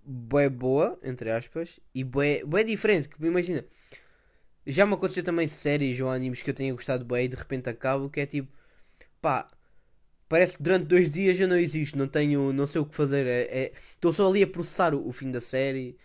bué 0.06 0.50
boa, 0.50 0.98
entre 1.04 1.30
aspas, 1.32 1.80
e 1.94 2.04
bué, 2.04 2.44
bué 2.46 2.64
diferente, 2.64 3.08
que 3.10 3.26
imagina, 3.26 3.66
já 4.66 4.86
me 4.86 4.94
aconteceu 4.94 5.24
também 5.24 5.48
séries 5.48 6.00
ou 6.00 6.10
animes 6.10 6.42
que 6.42 6.50
eu 6.50 6.54
tenha 6.54 6.74
gostado 6.74 7.06
bué 7.06 7.24
e 7.26 7.28
de 7.28 7.36
repente 7.36 7.70
acabo, 7.70 8.10
que 8.10 8.20
é 8.22 8.26
tipo, 8.26 8.52
pá, 9.22 9.48
parece 10.30 10.58
que 10.58 10.64
durante 10.64 10.86
dois 10.88 11.10
dias 11.10 11.40
eu 11.40 11.48
não 11.48 11.58
existo, 11.58 11.98
não 11.98 12.08
tenho, 12.10 12.54
não 12.54 12.68
sei 12.68 12.82
o 12.82 12.86
que 12.86 12.96
fazer, 12.96 13.28
é, 13.28 13.74
estou 13.92 14.14
só 14.14 14.30
ali 14.30 14.44
a 14.44 14.48
processar 14.48 14.94
o, 14.96 15.08
o 15.08 15.12
fim 15.14 15.32
da 15.32 15.42
série, 15.42 15.98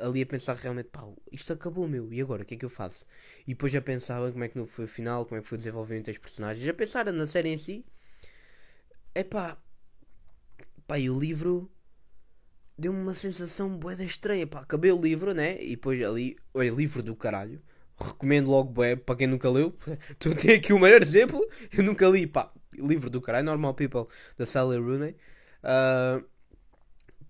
ali 0.00 0.22
a 0.22 0.26
pensar 0.26 0.56
realmente, 0.56 0.88
pá, 0.90 1.02
isto 1.32 1.52
acabou, 1.52 1.88
meu, 1.88 2.12
e 2.12 2.20
agora, 2.20 2.42
o 2.42 2.46
que 2.46 2.54
é 2.54 2.58
que 2.58 2.64
eu 2.64 2.70
faço? 2.70 3.04
E 3.46 3.50
depois 3.54 3.72
já 3.72 3.80
pensava 3.82 4.30
como 4.32 4.44
é 4.44 4.48
que 4.48 4.64
foi 4.66 4.84
o 4.84 4.88
final, 4.88 5.24
como 5.26 5.38
é 5.38 5.42
que 5.42 5.48
foi 5.48 5.56
o 5.56 5.58
desenvolvimento 5.60 6.06
das 6.06 6.18
personagens, 6.18 6.64
já 6.64 6.74
pensar 6.74 7.12
na 7.12 7.26
série 7.26 7.50
em 7.50 7.56
si, 7.56 7.84
é 9.14 9.22
pá, 9.24 9.58
pá, 10.86 10.98
e 10.98 11.08
o 11.10 11.18
livro 11.18 11.70
deu-me 12.76 13.00
uma 13.00 13.14
sensação 13.14 13.76
boeda 13.76 14.04
estranha, 14.04 14.46
pá, 14.46 14.60
acabei 14.60 14.92
o 14.92 15.00
livro, 15.00 15.32
né, 15.34 15.60
e 15.60 15.70
depois 15.70 16.00
ali, 16.02 16.36
olha, 16.54 16.70
livro 16.70 17.02
do 17.02 17.16
caralho, 17.16 17.60
recomendo 17.98 18.50
logo 18.50 18.70
bué, 18.72 18.96
para 18.96 19.16
quem 19.16 19.26
nunca 19.26 19.50
leu, 19.50 19.76
tu 20.18 20.34
tem 20.34 20.56
aqui 20.56 20.72
o 20.72 20.78
maior 20.78 21.02
exemplo, 21.02 21.40
eu 21.76 21.82
nunca 21.84 22.06
li, 22.08 22.26
pá, 22.26 22.52
livro 22.72 23.10
do 23.10 23.20
caralho, 23.20 23.46
Normal 23.46 23.74
People, 23.74 24.06
da 24.36 24.46
Sally 24.46 24.78
Rooney, 24.78 25.16
Ah, 25.62 26.22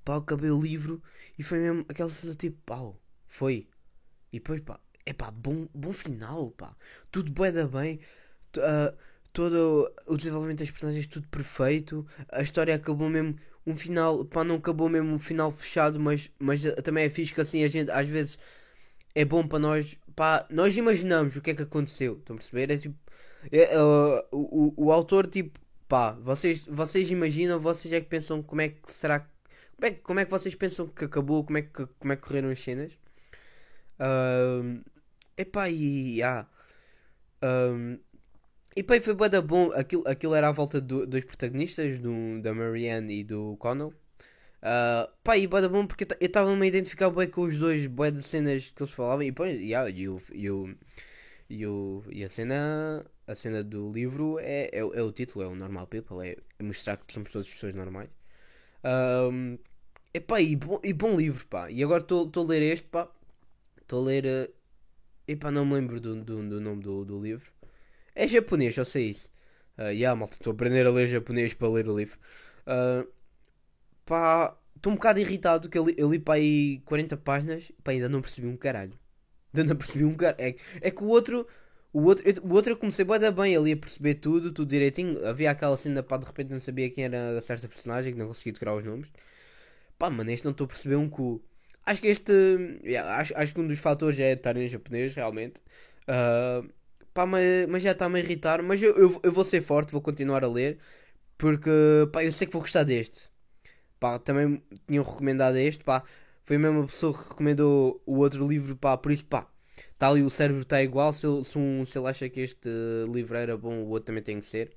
pá, 0.04 0.16
acabei 0.16 0.50
o 0.50 0.60
livro 0.60 1.02
e 1.38 1.43
foi 1.43 1.61
mesmo 1.61 1.85
aquela 1.88 2.11
sensação 2.11 2.35
tipo, 2.37 2.58
pau, 2.67 3.00
foi. 3.26 3.68
E 4.33 4.38
depois, 4.38 4.61
pá, 4.61 4.80
é 5.07 5.12
pá, 5.12 5.30
bom, 5.30 5.68
bom 5.75 5.92
final, 5.92 6.50
pá. 6.52 6.76
Tudo 7.11 7.33
bué 7.33 7.52
da 7.52 7.66
bem. 7.66 8.00
ah, 8.59 8.95
todo 9.33 9.92
o 10.09 10.16
desenvolvimento 10.16 10.59
das 10.61 10.71
personagens, 10.71 11.07
tudo 11.07 11.28
perfeito. 11.28 12.07
A 12.33 12.42
história 12.42 12.75
acabou 12.75 13.09
mesmo, 13.09 13.37
um 13.66 13.76
final, 13.76 14.25
pá, 14.25 14.45
não 14.45 14.57
acabou 14.57 14.88
mesmo 14.88 15.14
um 15.14 15.18
final 15.18 15.50
fechado, 15.50 16.00
mas, 16.00 16.30
mas 16.38 16.62
também 16.83 17.04
é 17.04 17.11
fixe 17.11 17.35
que 17.35 17.40
assim 17.40 17.62
a 17.64 17.68
gente, 17.68 17.90
às 17.90 18.09
vezes, 18.09 18.38
é 19.14 19.25
bom 19.25 19.47
para 19.47 19.59
nós, 19.61 19.97
pá, 20.16 20.47
nós 20.50 20.76
imaginamos 20.76 21.37
o 21.37 21.42
que 21.42 21.50
é 21.50 21.54
que 21.54 21.62
aconteceu. 21.62 22.18
Estão 22.18 22.37
a 22.37 22.38
perceber? 22.38 22.73
É 22.73 22.78
tipo, 22.78 22.97
é, 23.52 23.75
ah, 23.76 24.25
o, 24.33 24.83
o, 24.83 24.87
o 24.87 24.92
autor, 24.92 25.26
tipo, 25.26 25.59
pá, 25.88 26.12
vocês, 26.23 26.66
vocês 26.66 27.11
imaginam, 27.11 27.59
vocês 27.61 27.92
é 27.95 28.00
que 28.00 28.09
pensam 28.09 28.42
como 28.42 28.61
é 28.61 28.71
que 28.71 28.90
será 28.90 29.21
que 29.21 29.28
como 29.78 29.87
é, 29.88 29.90
como 29.92 30.20
é 30.20 30.25
que 30.26 30.30
vocês 30.30 30.54
pensam 30.54 30.87
que 30.88 31.04
acabou? 31.06 31.44
Como 31.44 31.58
é 31.58 31.62
que, 31.62 31.87
como 31.99 32.12
é 32.12 32.16
que 32.16 32.23
correram 32.23 32.50
as 32.50 32.58
cenas? 32.61 32.92
Ahm, 33.99 34.82
epá, 35.37 35.68
e 35.70 36.23
ah, 36.23 36.47
ahm, 37.42 37.99
e 38.76 38.82
pá, 38.85 38.97
e 38.97 39.00
foi 39.02 39.14
bué 39.14 39.28
da 39.28 39.42
bom. 39.42 39.73
Aquilo, 39.75 40.04
aquilo 40.08 40.35
era 40.35 40.49
à 40.49 40.52
volta 40.52 40.80
do- 40.80 41.06
dos 41.06 41.25
protagonistas, 41.25 42.00
do, 42.00 42.40
da 42.42 42.54
Marianne 42.54 43.20
e 43.20 43.25
do 43.25 43.56
Connell. 43.58 43.92
Ah, 44.62 45.11
pá, 45.25 45.37
e 45.38 45.47
bué 45.49 45.61
da 45.62 45.68
bom 45.68 45.87
porque 45.87 46.04
eu 46.20 46.26
estava-me 46.26 46.64
a 46.64 46.68
identificar 46.68 47.11
bué 47.11 47.26
com 47.28 47.42
os 47.42 47.58
dois, 47.58 47.87
bué 47.88 48.11
de 48.12 48.23
cenas 48.23 48.70
que 48.73 48.82
eles 48.82 48.94
falavam. 48.94 49.25
E, 49.25 49.32
pá, 49.32 49.47
yeah, 49.49 49.90
e, 49.90 50.08
o, 50.08 50.20
e, 50.35 50.50
o, 50.50 50.76
e, 51.50 51.66
o, 51.66 52.04
e 52.11 52.25
a 52.25 52.28
cena 52.30 53.06
a 53.26 53.35
cena 53.37 53.62
do 53.64 53.92
livro 53.92 54.38
é, 54.40 54.70
é, 54.73 54.80
é 54.80 55.02
o 55.02 55.12
título, 55.12 55.44
é 55.44 55.49
o 55.49 55.54
Normal 55.56 55.87
People, 55.88 56.26
é 56.26 56.37
mostrar 56.62 56.97
que 56.99 57.12
somos 57.12 57.30
todas 57.32 57.49
pessoas 57.49 57.75
normais. 57.75 58.11
Ahm, 58.85 59.58
epá, 60.14 60.40
e 60.40 60.56
bom, 60.56 60.80
e 60.85 60.92
bom 60.92 61.16
livro, 61.16 61.47
pá. 61.49 61.70
E 61.70 61.82
agora 61.82 62.02
estou 62.02 62.30
a 62.37 62.44
ler 62.44 62.62
este, 62.62 62.88
pá. 62.88 63.08
Estou 63.82 64.02
a 64.02 64.06
ler. 64.06 64.26
eh, 64.26 64.50
Epá, 65.28 65.50
não 65.50 65.64
me 65.66 65.75
lembro 65.75 66.00
do, 66.00 66.16
do, 66.25 66.49
do 66.49 66.61
nome 66.61 66.82
do, 66.82 67.04
do 67.04 67.20
livro. 67.23 67.50
É 68.14 68.28
japonês, 68.28 68.76
eu 68.76 68.85
sei 68.85 69.11
isso. 69.11 69.30
Uh, 69.78 69.90
yeah, 69.92 70.16
malta, 70.18 70.35
estou 70.35 70.52
a 70.52 70.54
aprender 70.54 70.87
a 70.87 70.90
ler 70.90 71.08
japonês 71.08 71.54
para 71.54 71.68
ler 71.70 71.88
o 71.88 71.99
livro. 71.99 72.18
Ah, 72.66 73.06
pá, 74.04 74.56
estou 74.76 74.92
um 74.92 74.97
bocado 74.97 75.20
irritado 75.20 75.68
que 75.68 75.78
eu 75.78 75.87
li, 75.87 75.94
eu 75.99 76.11
li 76.11 76.18
para 76.18 76.35
aí 76.35 76.80
40 76.85 77.16
páginas. 77.16 77.73
Pá, 77.85 77.92
ainda 77.92 78.08
não 78.08 78.20
percebi 78.23 78.47
um 78.49 78.56
caralho. 78.56 78.99
Ainda 79.54 79.70
não 79.70 79.76
percebi 79.78 80.04
um 80.04 80.16
caralho. 80.16 80.40
É, 80.40 80.56
é 80.88 80.90
que 80.90 81.04
o 81.04 81.08
outro. 81.08 81.47
O 81.92 82.02
outro, 82.02 82.25
eu- 82.28 82.42
o 82.45 82.54
outro 82.54 82.73
eu 82.73 82.76
comecei 82.76 83.04
da 83.04 83.30
bem 83.30 83.57
ali 83.57 83.73
a 83.73 83.76
perceber 83.76 84.14
tudo, 84.16 84.52
tudo 84.52 84.68
direitinho. 84.68 85.26
Havia 85.26 85.50
aquela 85.50 85.76
cena, 85.76 86.02
pá, 86.02 86.16
de 86.18 86.26
repente 86.26 86.50
não 86.50 86.61
sabia 86.61 86.90
quem 86.90 87.04
era 87.04 87.40
certa 87.40 87.68
personagem, 87.68 88.12
que 88.12 88.18
não 88.18 88.28
conseguia 88.28 88.52
decorar 88.52 88.76
os 88.76 88.85
nomes. 88.85 89.12
Pá, 89.99 90.11
mano, 90.11 90.30
este 90.30 90.45
não 90.45 90.52
estou 90.52 90.64
a 90.66 90.68
perceber 90.68 90.97
um 90.97 91.09
cu. 91.09 91.42
acho 91.87 92.00
que 92.00 92.09
este. 92.09 92.33
yeah, 92.85 93.16
acho, 93.18 93.35
acho 93.37 93.54
que 93.54 93.61
um 93.61 93.66
dos 93.66 93.78
fatores 93.80 94.18
é 94.21 94.33
estar 94.33 94.57
em 94.57 94.68
japonês, 94.68 95.14
realmente. 95.14 95.62
Ah, 96.07 96.62
pá, 97.14 97.26
mas, 97.26 97.66
mas 97.68 97.83
já 97.83 97.92
está-me 97.92 98.18
a 98.21 98.23
irritar. 98.23 98.62
Mas 98.62 98.83
eu, 98.83 98.97
eu, 98.97 99.21
eu 99.23 99.33
vou 99.33 99.45
ser 99.45 99.62
forte, 99.62 99.92
vou 99.92 100.00
continuar 100.02 100.45
a 100.45 100.49
ler. 100.49 100.78
Porque, 101.38 101.71
pá, 102.12 102.25
eu 102.25 102.33
sei 102.33 102.47
que 102.47 102.52
vou 102.54 102.62
gostar 102.62 102.85
deste. 102.85 103.30
Pá, 104.00 104.18
também 104.18 104.62
tinham 104.87 105.04
recomendado 105.04 105.57
este, 105.57 105.85
pá. 105.85 106.02
Foi 106.45 106.57
a 106.57 106.59
mesma 106.59 106.87
pessoa 106.87 107.12
que 107.14 107.28
recomendou 107.30 108.02
o 108.07 108.18
outro 108.18 108.47
livro, 108.49 108.76
pá. 108.76 108.97
Por 108.97 109.12
isso, 109.12 109.25
pá, 109.26 109.47
está 109.92 110.08
ali 110.08 110.23
o 110.23 110.30
cérebro 110.30 110.62
está 110.62 110.82
igual. 110.82 111.12
Se 111.12 111.26
ele, 111.26 111.44
se, 111.44 111.58
um, 111.58 111.85
se 111.85 111.99
ele 111.99 112.08
acha 112.08 112.28
que 112.28 112.40
este 112.40 112.68
livro 113.12 113.37
era 113.37 113.56
bom, 113.56 113.82
o 113.82 113.88
outro 113.88 114.06
também 114.06 114.23
tem 114.23 114.38
que 114.38 114.47
ser. 114.47 114.73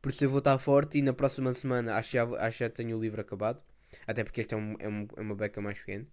Por 0.00 0.10
isso 0.10 0.24
eu 0.24 0.30
vou 0.30 0.38
estar 0.40 0.58
forte 0.58 0.98
e 0.98 1.02
na 1.02 1.12
próxima 1.12 1.52
semana 1.54 1.96
acho 1.96 2.12
já, 2.12 2.24
acho 2.24 2.58
já 2.58 2.70
tenho 2.70 2.96
o 2.96 3.00
livro 3.00 3.20
acabado. 3.20 3.62
Até 4.06 4.24
porque 4.24 4.40
este 4.40 4.54
é, 4.54 4.56
um, 4.56 4.76
é, 4.78 4.88
um, 4.88 5.06
é 5.16 5.20
uma 5.20 5.34
beca 5.34 5.60
mais 5.60 5.78
pequena. 5.78 6.06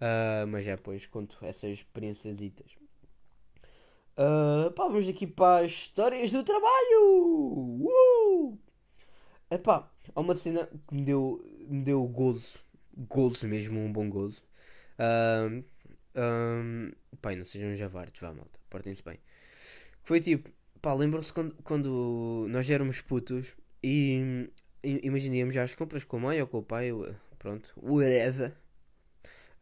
Ah, 0.00 0.44
mas 0.48 0.64
já 0.64 0.76
depois 0.76 1.06
conto 1.06 1.38
essas 1.42 1.70
experiências. 1.70 2.38
Uh, 4.18 4.70
pá, 4.72 4.88
vamos 4.88 5.08
aqui 5.08 5.26
para 5.26 5.64
as 5.64 5.72
histórias 5.72 6.30
do 6.30 6.42
trabalho! 6.42 7.82
Uh! 7.82 8.58
Epá, 9.50 9.90
há 10.14 10.20
uma 10.20 10.34
cena 10.34 10.66
que 10.88 10.94
me 10.94 11.02
deu, 11.02 11.38
me 11.68 11.82
deu 11.84 12.02
gozo. 12.06 12.58
Gozo 12.96 13.46
mesmo, 13.46 13.78
um 13.78 13.92
bom 13.92 14.08
gozo. 14.08 14.42
Um, 14.98 15.62
um, 16.16 16.90
pá, 17.20 17.34
não 17.34 17.44
sejam 17.44 17.74
javardes, 17.74 18.20
vá 18.20 18.32
malta, 18.32 18.58
portem-se 18.70 19.02
bem. 19.02 19.18
Foi 20.02 20.20
tipo, 20.20 20.50
pá, 20.80 20.94
lembram-se 20.94 21.32
quando, 21.32 21.54
quando 21.62 22.46
nós 22.48 22.68
éramos 22.70 23.02
putos 23.02 23.56
e, 23.82 24.50
e 24.82 25.52
já 25.52 25.62
as 25.62 25.74
compras 25.74 26.04
com 26.04 26.16
a 26.18 26.20
mãe 26.20 26.40
ou 26.40 26.46
com 26.46 26.58
o 26.58 26.62
pai, 26.62 26.90
pronto, 27.38 27.72
whatever. 27.76 28.56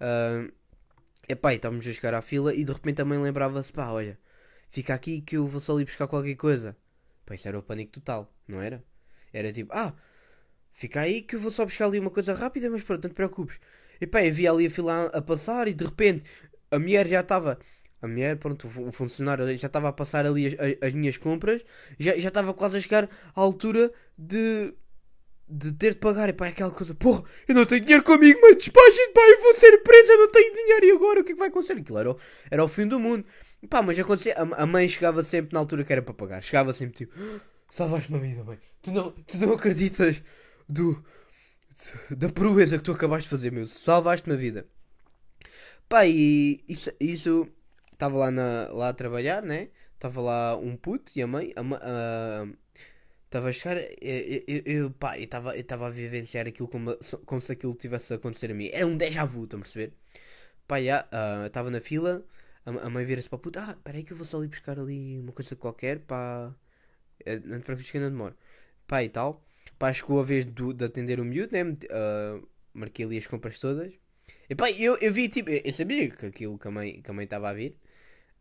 Um, 0.01 0.51
epá, 1.29 1.53
e 1.53 1.57
estávamos 1.57 1.87
a 1.87 1.93
chegar 1.93 2.15
à 2.15 2.23
fila 2.23 2.55
e 2.55 2.65
de 2.65 2.73
repente 2.73 3.01
a 3.03 3.05
mãe 3.05 3.19
lembrava-se, 3.19 3.73
pá, 3.73 3.91
olha, 3.91 4.19
fica 4.71 4.95
aqui 4.95 5.21
que 5.21 5.37
eu 5.37 5.47
vou 5.49 5.61
só 5.61 5.75
ali 5.75 5.85
buscar 5.85 6.07
qualquer 6.07 6.35
coisa. 6.37 6.77
Pá, 7.27 7.35
isso 7.35 7.49
era 7.49 7.59
o 7.59 7.63
pânico 7.63 7.93
total, 7.93 8.33
não 8.47 8.61
era? 8.61 8.85
Era 9.33 9.53
tipo, 9.53 9.73
ah, 9.75 9.95
fica 10.73 11.01
aí 11.01 11.23
que 11.23 11.37
eu 11.37 11.41
vou 11.41 11.51
só 11.51 11.65
buscar 11.65 11.87
ali 11.87 11.99
uma 11.99 12.11
coisa 12.11 12.35
rápida, 12.35 12.71
mas 12.71 12.83
pronto, 12.83 13.05
não 13.05 13.11
te 13.11 13.15
preocupes. 13.15 13.59
E 14.01 14.07
pá, 14.07 14.21
vi 14.31 14.47
ali 14.47 14.67
a 14.67 14.71
fila 14.71 15.07
a 15.07 15.23
passar 15.23 15.69
e 15.69 15.75
de 15.75 15.85
repente 15.85 16.25
a 16.71 16.79
mulher 16.79 17.07
já 17.07 17.21
estava. 17.21 17.59
A 18.03 18.07
mulher, 18.07 18.37
pronto, 18.37 18.67
o 18.67 18.93
funcionário 18.93 19.47
já 19.57 19.67
estava 19.67 19.89
a 19.89 19.93
passar 19.93 20.27
ali 20.27 20.47
as, 20.47 20.55
as, 20.83 20.93
minhas 20.93 21.17
compras, 21.17 21.65
já 21.99 22.15
estava 22.15 22.53
quase 22.53 22.77
a 22.77 22.81
chegar 22.81 23.09
à 23.35 23.41
altura 23.41 23.91
de. 24.19 24.75
de 25.49 25.73
ter 25.73 25.95
de 25.95 26.01
pagar. 26.01 26.29
E 26.29 26.35
pá, 26.35 26.47
é 26.47 26.51
aquela 26.51 26.71
coisa, 26.71 26.95
porra, 26.95 27.25
eu 27.49 27.55
não 27.55 27.65
tenho 27.65 27.81
dinheiro 27.81 28.05
comigo, 28.05 28.39
mas 28.43 28.57
despachem, 28.57 29.13
pá, 29.15 29.23
eu 29.23 29.41
vou 29.41 29.55
ser 29.55 29.79
presa, 29.79 30.13
eu 30.13 30.19
não 30.19 30.31
tenho 30.31 30.53
dinheiro 30.53 30.85
e 30.85 30.91
agora 30.91 31.21
o 31.21 31.25
que 31.25 31.33
é 31.33 31.35
que 31.35 31.39
vai 31.39 31.49
acontecer? 31.49 31.79
Aquilo 31.79 31.99
era, 31.99 32.11
o, 32.11 32.19
era 32.51 32.65
o 32.65 32.69
fim 32.69 32.87
do 32.87 33.01
mundo. 33.01 33.25
Pá, 33.71 33.83
mas 33.83 33.99
acontecia, 33.99 34.35
a, 34.35 34.63
a 34.63 34.67
mãe 34.67 34.87
chegava 34.87 35.23
sempre 35.23 35.55
na 35.55 35.61
altura 35.61 35.85
que 35.85 35.93
era 35.93 36.03
para 36.03 36.13
pagar, 36.13 36.43
chegava 36.43 36.75
sempre 36.75 36.95
tipo, 36.95 37.15
salvaste-me 37.71 38.19
a 38.19 38.21
vida, 38.21 38.45
mãe, 38.45 38.59
tu 38.83 38.93
não, 38.93 39.11
tu 39.13 39.39
não 39.39 39.55
acreditas 39.55 40.23
do 40.69 41.03
da 42.11 42.29
proeza 42.29 42.79
que 42.79 42.85
tu 42.85 42.93
acabaste 42.93 43.25
de 43.25 43.31
fazer, 43.31 43.53
meu. 43.53 43.67
Salvaste-me 43.67 44.35
a 44.35 44.39
vida. 44.39 44.67
Pá, 45.89 46.07
e 46.07 46.61
isso. 46.69 46.91
isso 47.01 47.49
Estava 47.93 48.19
lá, 48.19 48.31
na, 48.31 48.69
lá 48.73 48.89
a 48.91 48.93
trabalhar, 48.93 49.43
né? 49.43 49.71
Estava 49.95 50.21
lá 50.21 50.57
um 50.57 50.77
puto 50.77 51.13
e 51.17 51.23
a 51.23 51.27
mãe. 51.27 51.51
Estava 51.51 53.47
a, 53.47 53.49
a 53.49 53.53
chegar. 53.53 53.79
Eu, 53.79 54.43
eu, 54.49 54.63
eu 54.67 54.91
pá, 54.91 55.17
eu 55.19 55.25
estava 55.25 55.87
a 55.87 55.91
vivenciar 55.91 56.47
aquilo 56.47 56.69
como, 56.69 56.97
como 57.25 57.41
se 57.41 57.53
aquilo 57.53 57.75
tivesse 57.75 58.13
a 58.13 58.17
acontecer 58.17 58.51
a 58.51 58.55
mim. 58.55 58.69
Era 58.73 58.87
um 58.87 58.97
déjà 58.97 59.25
vu, 59.25 59.45
estão 59.45 59.59
a 59.61 59.63
perceber? 59.63 59.95
Pá, 60.67 60.83
já. 60.83 61.09
Estava 61.47 61.69
uh, 61.69 61.73
na 61.73 61.81
fila. 61.81 62.25
A, 62.67 62.71
a 62.87 62.91
mãe 62.91 63.05
vira-se 63.05 63.29
para 63.29 63.37
o 63.37 63.41
puto. 63.41 63.59
Ah, 63.61 63.77
peraí 63.85 64.05
que 64.05 64.13
eu 64.13 64.17
vou 64.17 64.27
só 64.27 64.39
ali 64.39 64.49
buscar 64.49 64.79
ali 64.79 65.19
uma 65.21 65.33
coisa 65.33 65.57
qualquer. 65.57 66.01
Pá. 66.01 66.55
Eh, 67.27 67.41
não 67.45 67.61
te 67.61 67.65
preocupes 67.65 67.91
que 67.91 67.99
ainda 67.99 68.11
demora. 68.11 68.37
Pá, 68.87 69.03
e 69.05 69.09
tal. 69.09 69.43
Pá, 69.85 69.93
chegou 69.93 70.19
a 70.19 70.23
vez 70.23 70.47
do, 70.47 70.73
de 70.73 70.83
atender 70.83 71.21
o 71.21 71.27
miúdo, 71.27 71.53
né? 71.53 71.63
Uh, 71.63 72.49
marquei 72.73 73.05
ali 73.05 73.19
as 73.19 73.27
compras 73.27 73.61
todas. 73.61 73.93
E 74.49 74.55
pá, 74.55 74.71
eu, 74.71 74.97
eu 74.97 75.13
vi, 75.13 75.29
tipo, 75.29 75.51
eu 75.51 75.73
sabia 75.75 76.09
que 76.09 76.25
aquilo 76.25 76.59
que 76.59 76.67
a 76.67 76.71
mãe 76.71 77.03
estava 77.25 77.51
a 77.51 77.53
vir. 77.53 77.77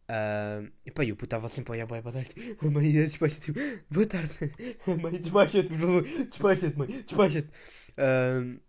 Uh, 0.07 0.71
e 0.85 0.91
pá, 0.91 1.03
eu 1.03 1.17
estava 1.21 1.50
sempre 1.50 1.71
a 1.71 1.73
olhar 1.73 1.85
para 1.88 2.01
trás. 2.01 2.33
A 2.62 2.69
mãe 2.69 2.93
despacha 2.93 3.41
tipo, 3.41 3.59
boa 3.91 4.05
tarde. 4.05 4.53
A 4.88 4.95
mãe, 4.95 5.19
despacha-te, 5.19 5.67
por 5.67 5.79
favor. 5.79 6.03
Despacha-te, 6.03 6.77
mãe, 6.77 6.88
despacha-te. 6.88 7.50
Uh, 7.97 8.62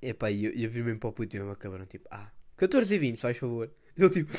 e 0.00 0.14
pá, 0.14 0.32
eu, 0.32 0.50
eu 0.52 0.70
vi 0.70 0.82
mesmo 0.82 1.00
para 1.00 1.10
o 1.10 1.12
puto 1.12 1.36
e 1.36 1.40
me 1.40 1.50
acabaram 1.50 1.84
tipo, 1.84 2.08
ah, 2.10 2.32
14 2.56 2.94
e 2.94 2.98
20, 2.98 3.20
faz 3.20 3.36
favor. 3.36 3.70
Ele 3.98 4.08
tipo, 4.08 4.32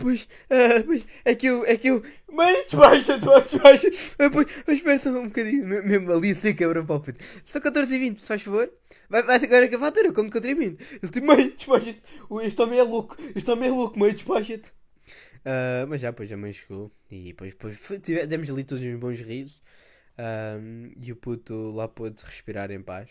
pois, 0.00 0.28
ah, 0.50 0.82
pois, 0.84 1.06
é 1.24 1.34
que 1.34 1.46
eu, 1.46 1.64
é 1.64 1.76
que 1.76 1.88
eu, 1.88 2.02
mãe, 2.32 2.64
desbaixa, 2.64 3.18
desbaixa, 3.18 3.88
ah, 4.18 4.30
pois, 4.30 4.46
mas 4.66 4.78
espera 4.78 4.98
só 4.98 5.10
um 5.10 5.26
bocadinho, 5.26 5.66
mesmo 5.66 6.12
ali 6.12 6.30
assim 6.30 6.54
quebra 6.54 6.80
o 6.80 6.86
palpite. 6.86 7.24
Só 7.44 7.60
14 7.60 7.94
e 7.94 7.98
20, 7.98 8.20
se 8.20 8.28
faz 8.28 8.42
favor. 8.42 8.70
Vai, 9.08 9.22
vai 9.22 9.36
agora 9.36 9.68
com 9.68 9.76
a 9.76 9.78
fatura, 9.78 10.12
como 10.12 10.30
contribuinte. 10.30 10.84
Ele 11.02 11.12
tipo, 11.12 11.26
mãe, 11.26 11.50
desbaixa-te, 11.56 12.00
este 12.44 12.62
homem 12.62 12.78
é 12.78 12.82
louco, 12.82 13.16
este 13.34 13.50
homem 13.50 13.68
é 13.68 13.72
louco, 13.72 13.98
mãe, 13.98 14.12
desbaixa-te. 14.12 14.70
Uh, 15.46 15.86
mas 15.88 16.00
já, 16.00 16.10
depois 16.10 16.32
a 16.32 16.36
mãe 16.36 16.52
chegou 16.52 16.90
e 17.08 17.26
depois, 17.26 17.54
depois 17.54 18.00
tivemos, 18.02 18.26
demos 18.26 18.50
ali 18.50 18.64
todos 18.64 18.84
uns 18.84 18.98
bons 18.98 19.20
risos 19.20 19.62
uh, 20.18 20.92
e 21.00 21.12
o 21.12 21.16
puto 21.16 21.54
lá 21.70 21.86
pôde 21.86 22.20
respirar 22.24 22.70
em 22.72 22.82
paz. 22.82 23.08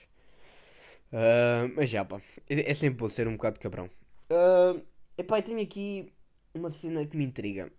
Uh, 1.13 1.71
mas 1.75 1.89
já, 1.89 2.03
pá, 2.03 2.21
é, 2.49 2.71
é 2.71 2.73
sempre 2.73 2.99
bom 2.99 3.07
ser 3.07 3.27
um 3.27 3.37
bocado 3.37 3.59
cabrão. 3.59 3.89
Uh, 4.29 4.81
epá, 5.17 5.41
tenho 5.41 5.61
aqui 5.61 6.11
uma 6.55 6.71
cena 6.71 7.05
que 7.05 7.17
me 7.17 7.25
intriga. 7.25 7.71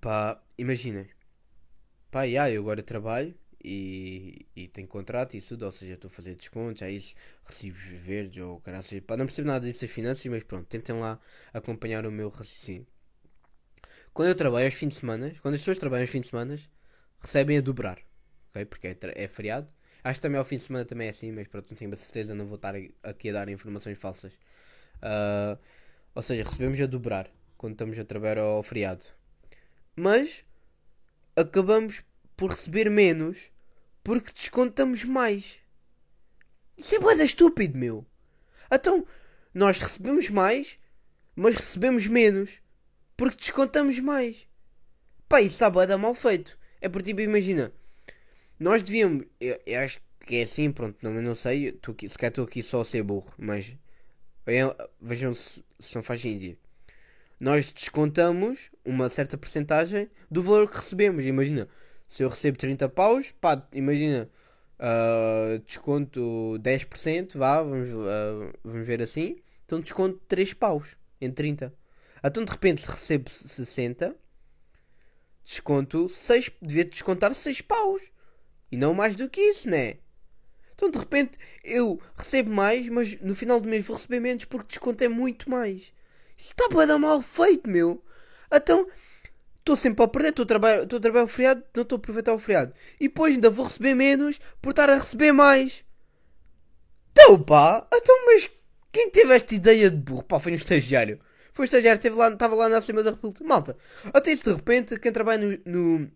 Pá, 0.00 0.42
imaginem. 0.58 1.08
Pá, 2.10 2.24
yeah, 2.24 2.50
eu 2.52 2.62
agora 2.62 2.82
trabalho 2.82 3.34
e, 3.64 4.46
e 4.56 4.68
tenho 4.68 4.88
contrato 4.88 5.36
e 5.36 5.40
tudo, 5.40 5.64
ou 5.64 5.72
seja, 5.72 5.94
estou 5.94 6.08
a 6.08 6.10
fazer 6.10 6.34
descontos, 6.34 6.82
aí 6.82 7.00
recibos 7.44 7.80
verdes 7.80 8.42
ou 8.42 8.60
caraças. 8.60 9.00
Pá, 9.00 9.16
não 9.16 9.26
percebo 9.26 9.48
nada 9.48 9.66
dessas 9.66 9.90
finanças, 9.90 10.26
mas 10.26 10.44
pronto, 10.44 10.66
tentem 10.66 10.98
lá 10.98 11.20
acompanhar 11.52 12.04
o 12.04 12.12
meu 12.12 12.28
raciocínio. 12.28 12.86
Quando 14.12 14.28
eu 14.28 14.34
trabalho 14.34 14.66
aos 14.66 14.74
fins 14.74 14.88
de 14.88 14.94
semana, 14.96 15.32
quando 15.40 15.54
as 15.54 15.60
pessoas 15.60 15.78
trabalham 15.78 16.02
aos 16.02 16.10
fins 16.10 16.22
de 16.22 16.28
semana, 16.28 16.58
recebem 17.20 17.58
a 17.58 17.60
dobrar, 17.60 17.98
ok? 18.50 18.64
Porque 18.66 18.88
é, 18.88 18.96
é 19.14 19.28
feriado. 19.28 19.72
Acho 20.04 20.18
que 20.18 20.22
também 20.22 20.38
ao 20.38 20.44
fim 20.44 20.56
de 20.56 20.62
semana 20.62 20.84
também 20.84 21.06
é 21.06 21.10
assim, 21.10 21.30
mas 21.32 21.46
pronto, 21.46 21.70
não 21.70 21.76
tenho 21.78 21.92
a 21.92 21.96
certeza, 21.96 22.34
não 22.34 22.44
vou 22.46 22.56
estar 22.56 22.74
aqui 23.04 23.30
a 23.30 23.32
dar 23.32 23.48
informações 23.48 23.96
falsas. 23.96 24.34
Uh, 24.96 25.58
ou 26.14 26.22
seja, 26.22 26.42
recebemos 26.42 26.80
a 26.80 26.86
dobrar 26.86 27.30
quando 27.62 27.74
estamos 27.74 27.96
a 27.96 28.04
trabalhar 28.04 28.38
ao 28.38 28.60
feriado. 28.60 29.04
Mas 29.94 30.44
acabamos 31.36 32.02
por 32.36 32.50
receber 32.50 32.90
menos 32.90 33.52
porque 34.02 34.32
descontamos 34.32 35.04
mais. 35.04 35.60
Isso 36.76 36.96
é 36.96 36.98
boeda 36.98 37.22
estúpido, 37.22 37.78
meu. 37.78 38.04
Então, 38.68 39.06
nós 39.54 39.80
recebemos 39.80 40.28
mais, 40.28 40.76
mas 41.36 41.54
recebemos 41.54 42.08
menos 42.08 42.60
porque 43.16 43.36
descontamos 43.36 44.00
mais. 44.00 44.48
Pá, 45.28 45.40
isso 45.40 45.54
está 45.54 45.70
boeda 45.70 45.96
mal 45.96 46.16
feito. 46.16 46.58
É 46.80 46.88
por 46.88 47.00
tipo, 47.00 47.20
imagina, 47.20 47.72
nós 48.58 48.82
devíamos. 48.82 49.24
Eu, 49.40 49.62
eu, 49.64 49.80
acho 49.82 50.00
que 50.26 50.34
é 50.34 50.42
assim, 50.42 50.72
pronto, 50.72 50.98
não, 51.00 51.12
não 51.22 51.36
sei. 51.36 51.78
Aqui, 51.88 52.08
se 52.08 52.18
calhar 52.18 52.32
estou 52.32 52.44
aqui 52.44 52.60
só 52.60 52.80
a 52.80 52.84
ser 52.84 53.04
burro, 53.04 53.32
mas 53.38 53.76
vejam 55.00 55.32
se, 55.32 55.62
se 55.78 55.94
não 55.94 56.02
faz 56.02 56.20
sentido 56.22 56.58
nós 57.42 57.72
descontamos 57.72 58.70
uma 58.84 59.08
certa 59.08 59.36
porcentagem 59.36 60.08
do 60.30 60.44
valor 60.44 60.70
que 60.70 60.76
recebemos. 60.76 61.26
Imagina, 61.26 61.68
se 62.06 62.22
eu 62.22 62.28
recebo 62.28 62.56
30 62.56 62.88
paus, 62.88 63.32
pá, 63.32 63.66
imagina, 63.72 64.30
uh, 64.78 65.58
desconto 65.66 66.56
10%, 66.60 67.36
vá, 67.36 67.60
vamos, 67.60 67.88
uh, 67.88 68.52
vamos 68.62 68.86
ver 68.86 69.02
assim, 69.02 69.42
então 69.66 69.80
desconto 69.80 70.20
3 70.28 70.54
paus 70.54 70.96
em 71.20 71.32
30. 71.32 71.74
Então 72.22 72.44
de 72.44 72.52
repente 72.52 72.82
se 72.82 72.88
recebo 72.88 73.28
60, 73.28 74.14
desconto 75.42 76.08
6, 76.08 76.52
devia 76.62 76.84
descontar 76.84 77.34
6 77.34 77.60
paus. 77.62 78.02
E 78.70 78.76
não 78.76 78.94
mais 78.94 79.16
do 79.16 79.28
que 79.28 79.40
isso, 79.40 79.68
né? 79.68 79.96
Então 80.72 80.88
de 80.88 80.96
repente 80.96 81.36
eu 81.64 82.00
recebo 82.16 82.54
mais, 82.54 82.88
mas 82.88 83.20
no 83.20 83.34
final 83.34 83.60
do 83.60 83.68
mês 83.68 83.84
vou 83.84 83.96
receber 83.96 84.20
menos 84.20 84.44
porque 84.44 84.68
desconto 84.68 85.02
é 85.02 85.08
muito 85.08 85.50
mais. 85.50 85.92
Isso 86.42 86.56
está 86.58 86.68
bem 86.76 86.98
mal 86.98 87.22
feito, 87.22 87.70
meu. 87.70 88.02
Então, 88.52 88.84
estou 89.58 89.76
sempre 89.76 90.04
a 90.04 90.08
perder, 90.08 90.30
estou 90.30 90.42
a 90.42 90.46
trabalhar, 90.46 90.82
estou 90.82 90.96
a 90.96 91.00
trabalhar 91.00 91.24
o 91.24 91.28
feriado, 91.28 91.62
não 91.72 91.82
estou 91.84 91.96
a 91.96 92.00
aproveitar 92.00 92.34
o 92.34 92.38
feriado. 92.40 92.74
E 92.98 93.06
depois 93.06 93.34
ainda 93.34 93.48
vou 93.48 93.64
receber 93.64 93.94
menos 93.94 94.40
por 94.60 94.70
estar 94.70 94.90
a 94.90 94.96
receber 94.96 95.30
mais. 95.30 95.84
Então, 97.12 97.40
pá, 97.40 97.86
então, 97.94 98.26
mas 98.26 98.50
quem 98.90 99.08
teve 99.08 99.32
esta 99.36 99.54
ideia 99.54 99.88
de 99.88 99.96
burro? 99.96 100.24
Pá, 100.24 100.40
foi 100.40 100.50
um 100.50 100.56
estagiário. 100.56 101.20
Foi 101.52 101.62
um 101.62 101.66
estagiário, 101.66 101.98
esteve 101.98 102.16
lá, 102.16 102.26
estava 102.26 102.56
lá 102.56 102.68
na 102.68 102.80
cima 102.80 103.04
da 103.04 103.10
República. 103.10 103.44
Malta, 103.44 103.76
até 104.12 104.34
de 104.34 104.52
repente, 104.52 104.98
quem 104.98 105.12
trabalha 105.12 105.60
no, 105.64 105.98
no, 106.00 106.10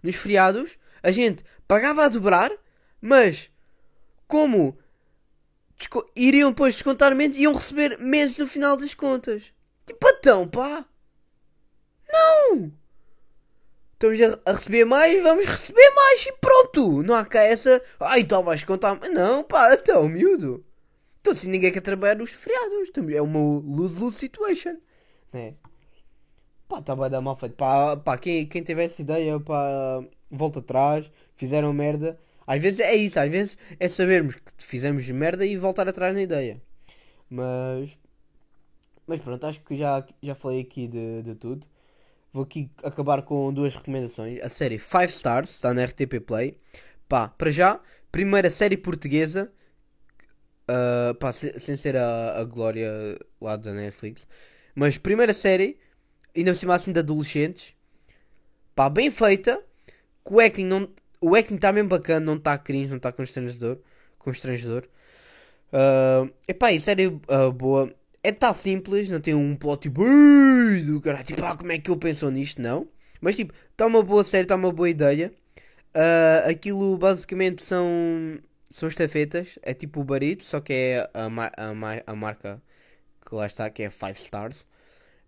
nos 0.00 0.14
feriados, 0.14 0.78
a 1.02 1.10
gente 1.10 1.44
pagava 1.66 2.04
a 2.04 2.08
dobrar, 2.08 2.52
mas 3.00 3.50
como 4.28 4.78
iriam 6.14 6.50
depois 6.50 6.74
descontar 6.74 7.14
menos 7.14 7.36
e 7.36 7.42
iam 7.42 7.52
receber 7.52 7.98
menos 7.98 8.36
no 8.38 8.46
final 8.46 8.76
das 8.76 8.94
contas. 8.94 9.52
Tipo, 9.86 10.08
então, 10.08 10.48
pá. 10.48 10.84
Não! 12.12 12.72
Estamos 13.94 14.20
a, 14.20 14.50
a 14.50 14.52
receber 14.52 14.84
mais, 14.84 15.22
vamos 15.22 15.46
receber 15.46 15.90
mais 15.94 16.26
e 16.26 16.32
pronto! 16.32 17.02
Não 17.02 17.14
há 17.14 17.24
cá 17.24 17.42
essa. 17.42 17.82
Ai, 18.00 18.20
então 18.20 18.42
vais 18.42 18.64
contar. 18.64 18.98
Não, 19.10 19.42
pá, 19.42 19.74
então, 19.74 20.08
miúdo. 20.08 20.64
Então, 21.20 21.32
assim, 21.32 21.48
ninguém 21.48 21.72
quer 21.72 21.80
trabalhar 21.80 22.16
nos 22.16 22.30
feriados. 22.30 22.90
É 23.14 23.22
uma 23.22 23.38
lose-lose 23.38 24.18
situation. 24.18 24.76
Né? 25.32 25.54
Pá, 26.68 26.78
está 26.80 26.94
bem 26.94 27.10
da 27.10 27.20
mal 27.20 27.36
feito. 27.36 27.56
Pá, 27.56 27.96
pá 27.96 28.18
quem, 28.18 28.46
quem 28.46 28.62
teve 28.62 28.84
essa 28.84 29.00
ideia, 29.00 29.40
pá, 29.40 30.04
volta 30.30 30.60
atrás. 30.60 31.10
Fizeram 31.36 31.72
merda. 31.72 32.18
Às 32.46 32.60
vezes 32.62 32.80
é 32.80 32.94
isso, 32.94 33.18
às 33.20 33.30
vezes 33.30 33.58
é 33.80 33.88
sabermos 33.88 34.36
que 34.36 34.64
fizemos 34.64 35.08
merda 35.10 35.44
e 35.46 35.56
voltar 35.56 35.88
atrás 35.88 36.14
na 36.14 36.22
ideia. 36.22 36.60
Mas. 37.28 37.98
Mas 39.06 39.20
pronto, 39.20 39.46
acho 39.46 39.60
que 39.62 39.76
já, 39.76 40.06
já 40.22 40.34
falei 40.34 40.60
aqui 40.60 40.86
de, 40.88 41.22
de 41.22 41.34
tudo. 41.34 41.66
Vou 42.32 42.44
aqui 42.44 42.70
acabar 42.84 43.22
com 43.22 43.52
duas 43.54 43.74
recomendações. 43.76 44.40
A 44.42 44.48
série 44.50 44.78
5 44.78 45.04
Stars, 45.06 45.50
está 45.50 45.74
na 45.74 45.82
RTP 45.82 46.20
Play. 46.20 46.58
Pá, 47.08 47.28
para 47.28 47.50
já, 47.52 47.80
primeira 48.12 48.50
série 48.50 48.76
portuguesa. 48.76 49.52
ah, 50.68 51.14
pá, 51.18 51.32
se- 51.32 51.58
sem 51.60 51.76
ser 51.76 51.96
a, 51.96 52.38
a 52.40 52.44
Glória 52.44 52.90
lá 53.40 53.56
da 53.56 53.72
Netflix. 53.72 54.26
Mas 54.74 54.98
primeira 54.98 55.32
série, 55.34 55.78
ainda 56.36 56.52
por 56.52 56.58
cima 56.58 56.74
assim 56.74 56.92
de 56.92 57.00
adolescentes. 57.00 57.74
Pá, 58.74 58.88
bem 58.90 59.10
feita. 59.10 59.62
Que 60.24 60.34
o 60.34 60.40
acting 60.40 60.66
não. 60.66 60.90
O 61.26 61.34
acting 61.34 61.56
está 61.56 61.72
mesmo 61.72 61.88
bacana, 61.88 62.24
não 62.26 62.36
está 62.36 62.56
cringe, 62.58 62.90
não 62.90 62.98
está 62.98 63.12
constrangedor. 63.12 63.78
Constrangedor. 64.18 64.84
Uh, 65.72 66.32
epá, 66.48 66.72
e 66.72 66.80
série 66.80 67.18
ah, 67.28 67.50
boa. 67.50 67.92
É 68.22 68.32
tá 68.32 68.54
simples, 68.54 69.08
não 69.10 69.20
tem 69.20 69.34
um 69.34 69.56
plot 69.56 69.82
tipo. 69.82 70.02
Do 70.86 71.00
caralho, 71.00 71.24
tipo, 71.24 71.44
ah, 71.44 71.56
como 71.56 71.72
é 71.72 71.78
que 71.78 71.90
ele 71.90 71.98
pensou 71.98 72.30
nisto? 72.30 72.60
Não. 72.62 72.88
Mas 73.20 73.36
tipo, 73.36 73.52
está 73.72 73.86
uma 73.86 74.02
boa 74.02 74.24
série, 74.24 74.44
está 74.44 74.56
uma 74.56 74.72
boa 74.72 74.88
ideia. 74.88 75.32
Ah, 75.94 76.44
aquilo 76.50 76.96
basicamente 76.98 77.62
são. 77.62 77.86
São 78.70 78.88
estafetas. 78.88 79.58
É 79.62 79.72
tipo 79.74 80.00
o 80.00 80.04
barito, 80.04 80.42
só 80.42 80.60
que 80.60 80.72
é 80.72 81.10
a, 81.14 81.28
ma- 81.30 81.52
a, 81.56 81.74
ma- 81.74 82.02
a 82.06 82.14
marca 82.16 82.60
que 83.26 83.34
lá 83.34 83.46
está, 83.46 83.70
que 83.70 83.82
é 83.82 83.90
5 83.90 84.12
stars. 84.12 84.66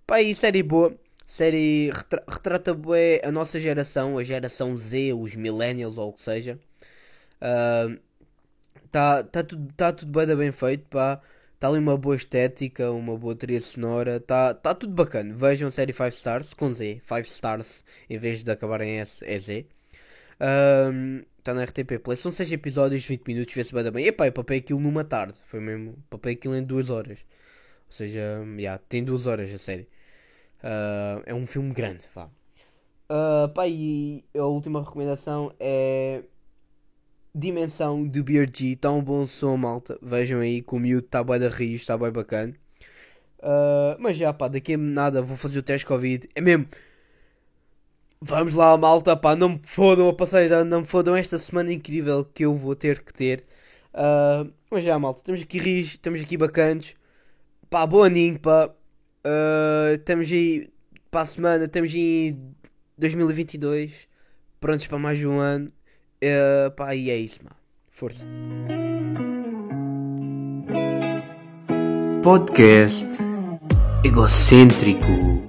Pá, 0.07 0.23
e 0.23 0.35
série 0.35 0.63
boa. 0.63 0.97
Série 1.27 1.91
retra- 1.91 2.25
retrata 2.29 2.73
bué 2.75 3.21
a 3.25 3.33
nossa 3.33 3.59
geração, 3.61 4.17
a 4.19 4.23
geração 4.25 4.77
Z, 4.77 5.13
os 5.13 5.35
millennials 5.35 5.99
ou 5.99 6.11
o 6.11 6.13
que 6.13 6.23
seja. 6.23 6.59
Está 8.85 9.23
tá 9.25 9.43
tudo, 9.43 9.73
tá 9.75 9.93
tudo 9.93 10.11
bem, 10.13 10.37
bem 10.37 10.53
feito, 10.53 10.87
pá. 10.89 11.21
Está 11.55 11.69
ali 11.69 11.79
uma 11.79 11.97
boa 11.97 12.15
estética, 12.17 12.91
uma 12.91 13.17
boa 13.17 13.35
trilha 13.35 13.61
sonora. 13.61 14.17
Está 14.17 14.55
tá 14.55 14.75
tudo 14.75 14.93
bacana. 14.95 15.35
Vejam 15.35 15.69
a 15.69 15.71
série 15.71 15.93
5 15.93 16.09
stars 16.09 16.55
com 16.55 16.71
Z. 16.73 17.01
5 17.05 17.21
stars 17.27 17.85
em 18.09 18.19
vez 18.19 18.43
de 18.45 18.51
acabar 18.51 18.81
em 18.81 18.99
S, 19.01 19.25
é 19.25 19.39
Z. 19.39 19.67
Está 21.39 21.55
na 21.55 21.63
RTP 21.65 21.99
Play. 22.03 22.17
São 22.17 22.31
6 22.33 22.53
episódios, 22.53 23.05
20 23.05 23.27
minutos, 23.27 23.55
vê-se 23.55 23.73
bem, 23.75 23.91
bem. 23.91 24.07
Epá, 24.07 24.27
eu 24.27 24.33
papei 24.33 24.59
aquilo 24.59 24.81
numa 24.81 25.05
tarde. 25.05 25.37
Foi 25.47 25.61
mesmo. 25.61 25.97
Papei 26.11 26.35
aquilo 26.35 26.55
em 26.57 26.63
2 26.63 26.91
horas. 26.91 27.19
Ou 27.87 27.93
seja, 27.93 28.43
yeah, 28.59 28.81
tem 28.89 29.03
2 29.05 29.27
horas 29.27 29.53
a 29.53 29.59
série. 29.59 29.89
Ah, 30.63 31.23
é 31.27 31.35
um 31.35 31.47
filme 31.47 31.73
grande, 31.73 32.09
vá. 32.15 32.29
Ah, 33.09 33.51
pá, 33.55 33.67
e 33.69 34.25
a 34.37 34.45
última 34.45 34.83
recomendação 34.83 35.53
é 35.61 36.23
Dimensão 37.35 38.07
do 38.07 38.25
BRG. 38.25 38.79
Um 38.87 39.03
bom 39.03 39.27
som, 39.27 39.57
malta. 39.57 39.99
Vejam 40.03 40.41
aí 40.41 40.63
que 40.63 40.75
o 40.75 40.79
miúdo 40.79 41.07
está 41.07 41.23
bem 41.23 41.39
da 41.39 41.49
rios, 41.49 41.83
está 41.83 41.97
bem 41.99 42.11
bacana. 42.11 42.55
Ah, 43.43 43.97
mas 44.01 44.17
já, 44.17 44.33
pá, 44.33 44.49
daqui 44.49 44.75
a 44.75 44.79
nada 44.79 45.23
vou 45.23 45.37
fazer 45.37 45.59
o 45.59 45.63
teste 45.63 45.87
Covid. 45.87 46.29
É 46.35 46.41
mesmo. 46.41 46.67
Vamos 48.21 48.55
lá, 48.55 48.77
malta, 48.79 49.17
pá, 49.17 49.37
não 49.37 49.51
me 49.51 49.61
fodam 49.65 50.09
a 50.09 50.15
passeio, 50.15 50.65
não 50.65 50.81
me 50.81 50.87
fodam 50.87 51.15
esta 51.15 51.39
semana 51.39 51.73
incrível 51.73 52.25
que 52.25 52.45
eu 52.45 52.55
vou 52.55 52.75
ter 52.75 53.03
que 53.03 53.13
ter. 53.13 53.45
Ah, 53.93 54.47
mas 54.71 54.85
já, 54.85 54.99
malta, 54.99 55.21
estamos 55.21 55.43
aqui 55.43 55.59
rios, 55.59 55.89
estamos 55.89 56.21
aqui 56.23 56.37
bacanas. 56.37 56.95
Pá, 57.71 57.87
boa 57.87 58.07
aninho, 58.07 58.39
pá. 58.41 58.71
Ah, 59.29 59.95
estamos 59.95 60.31
aí 60.31 60.69
para 61.11 61.23
a 61.23 61.27
semana, 61.27 61.65
estamos 61.65 61.93
em 61.93 62.39
2022, 62.97 64.07
prontos 64.61 64.87
para 64.87 65.01
mais 65.01 65.25
um 65.25 65.41
ano. 65.41 65.69
Ah, 66.23 66.71
pá, 66.71 66.95
e 66.95 67.11
é 67.11 67.17
isso, 67.17 67.41
mano. 67.43 67.57
Força. 67.91 68.25
Podcast 72.23 73.19
egocêntrico. 74.05 75.46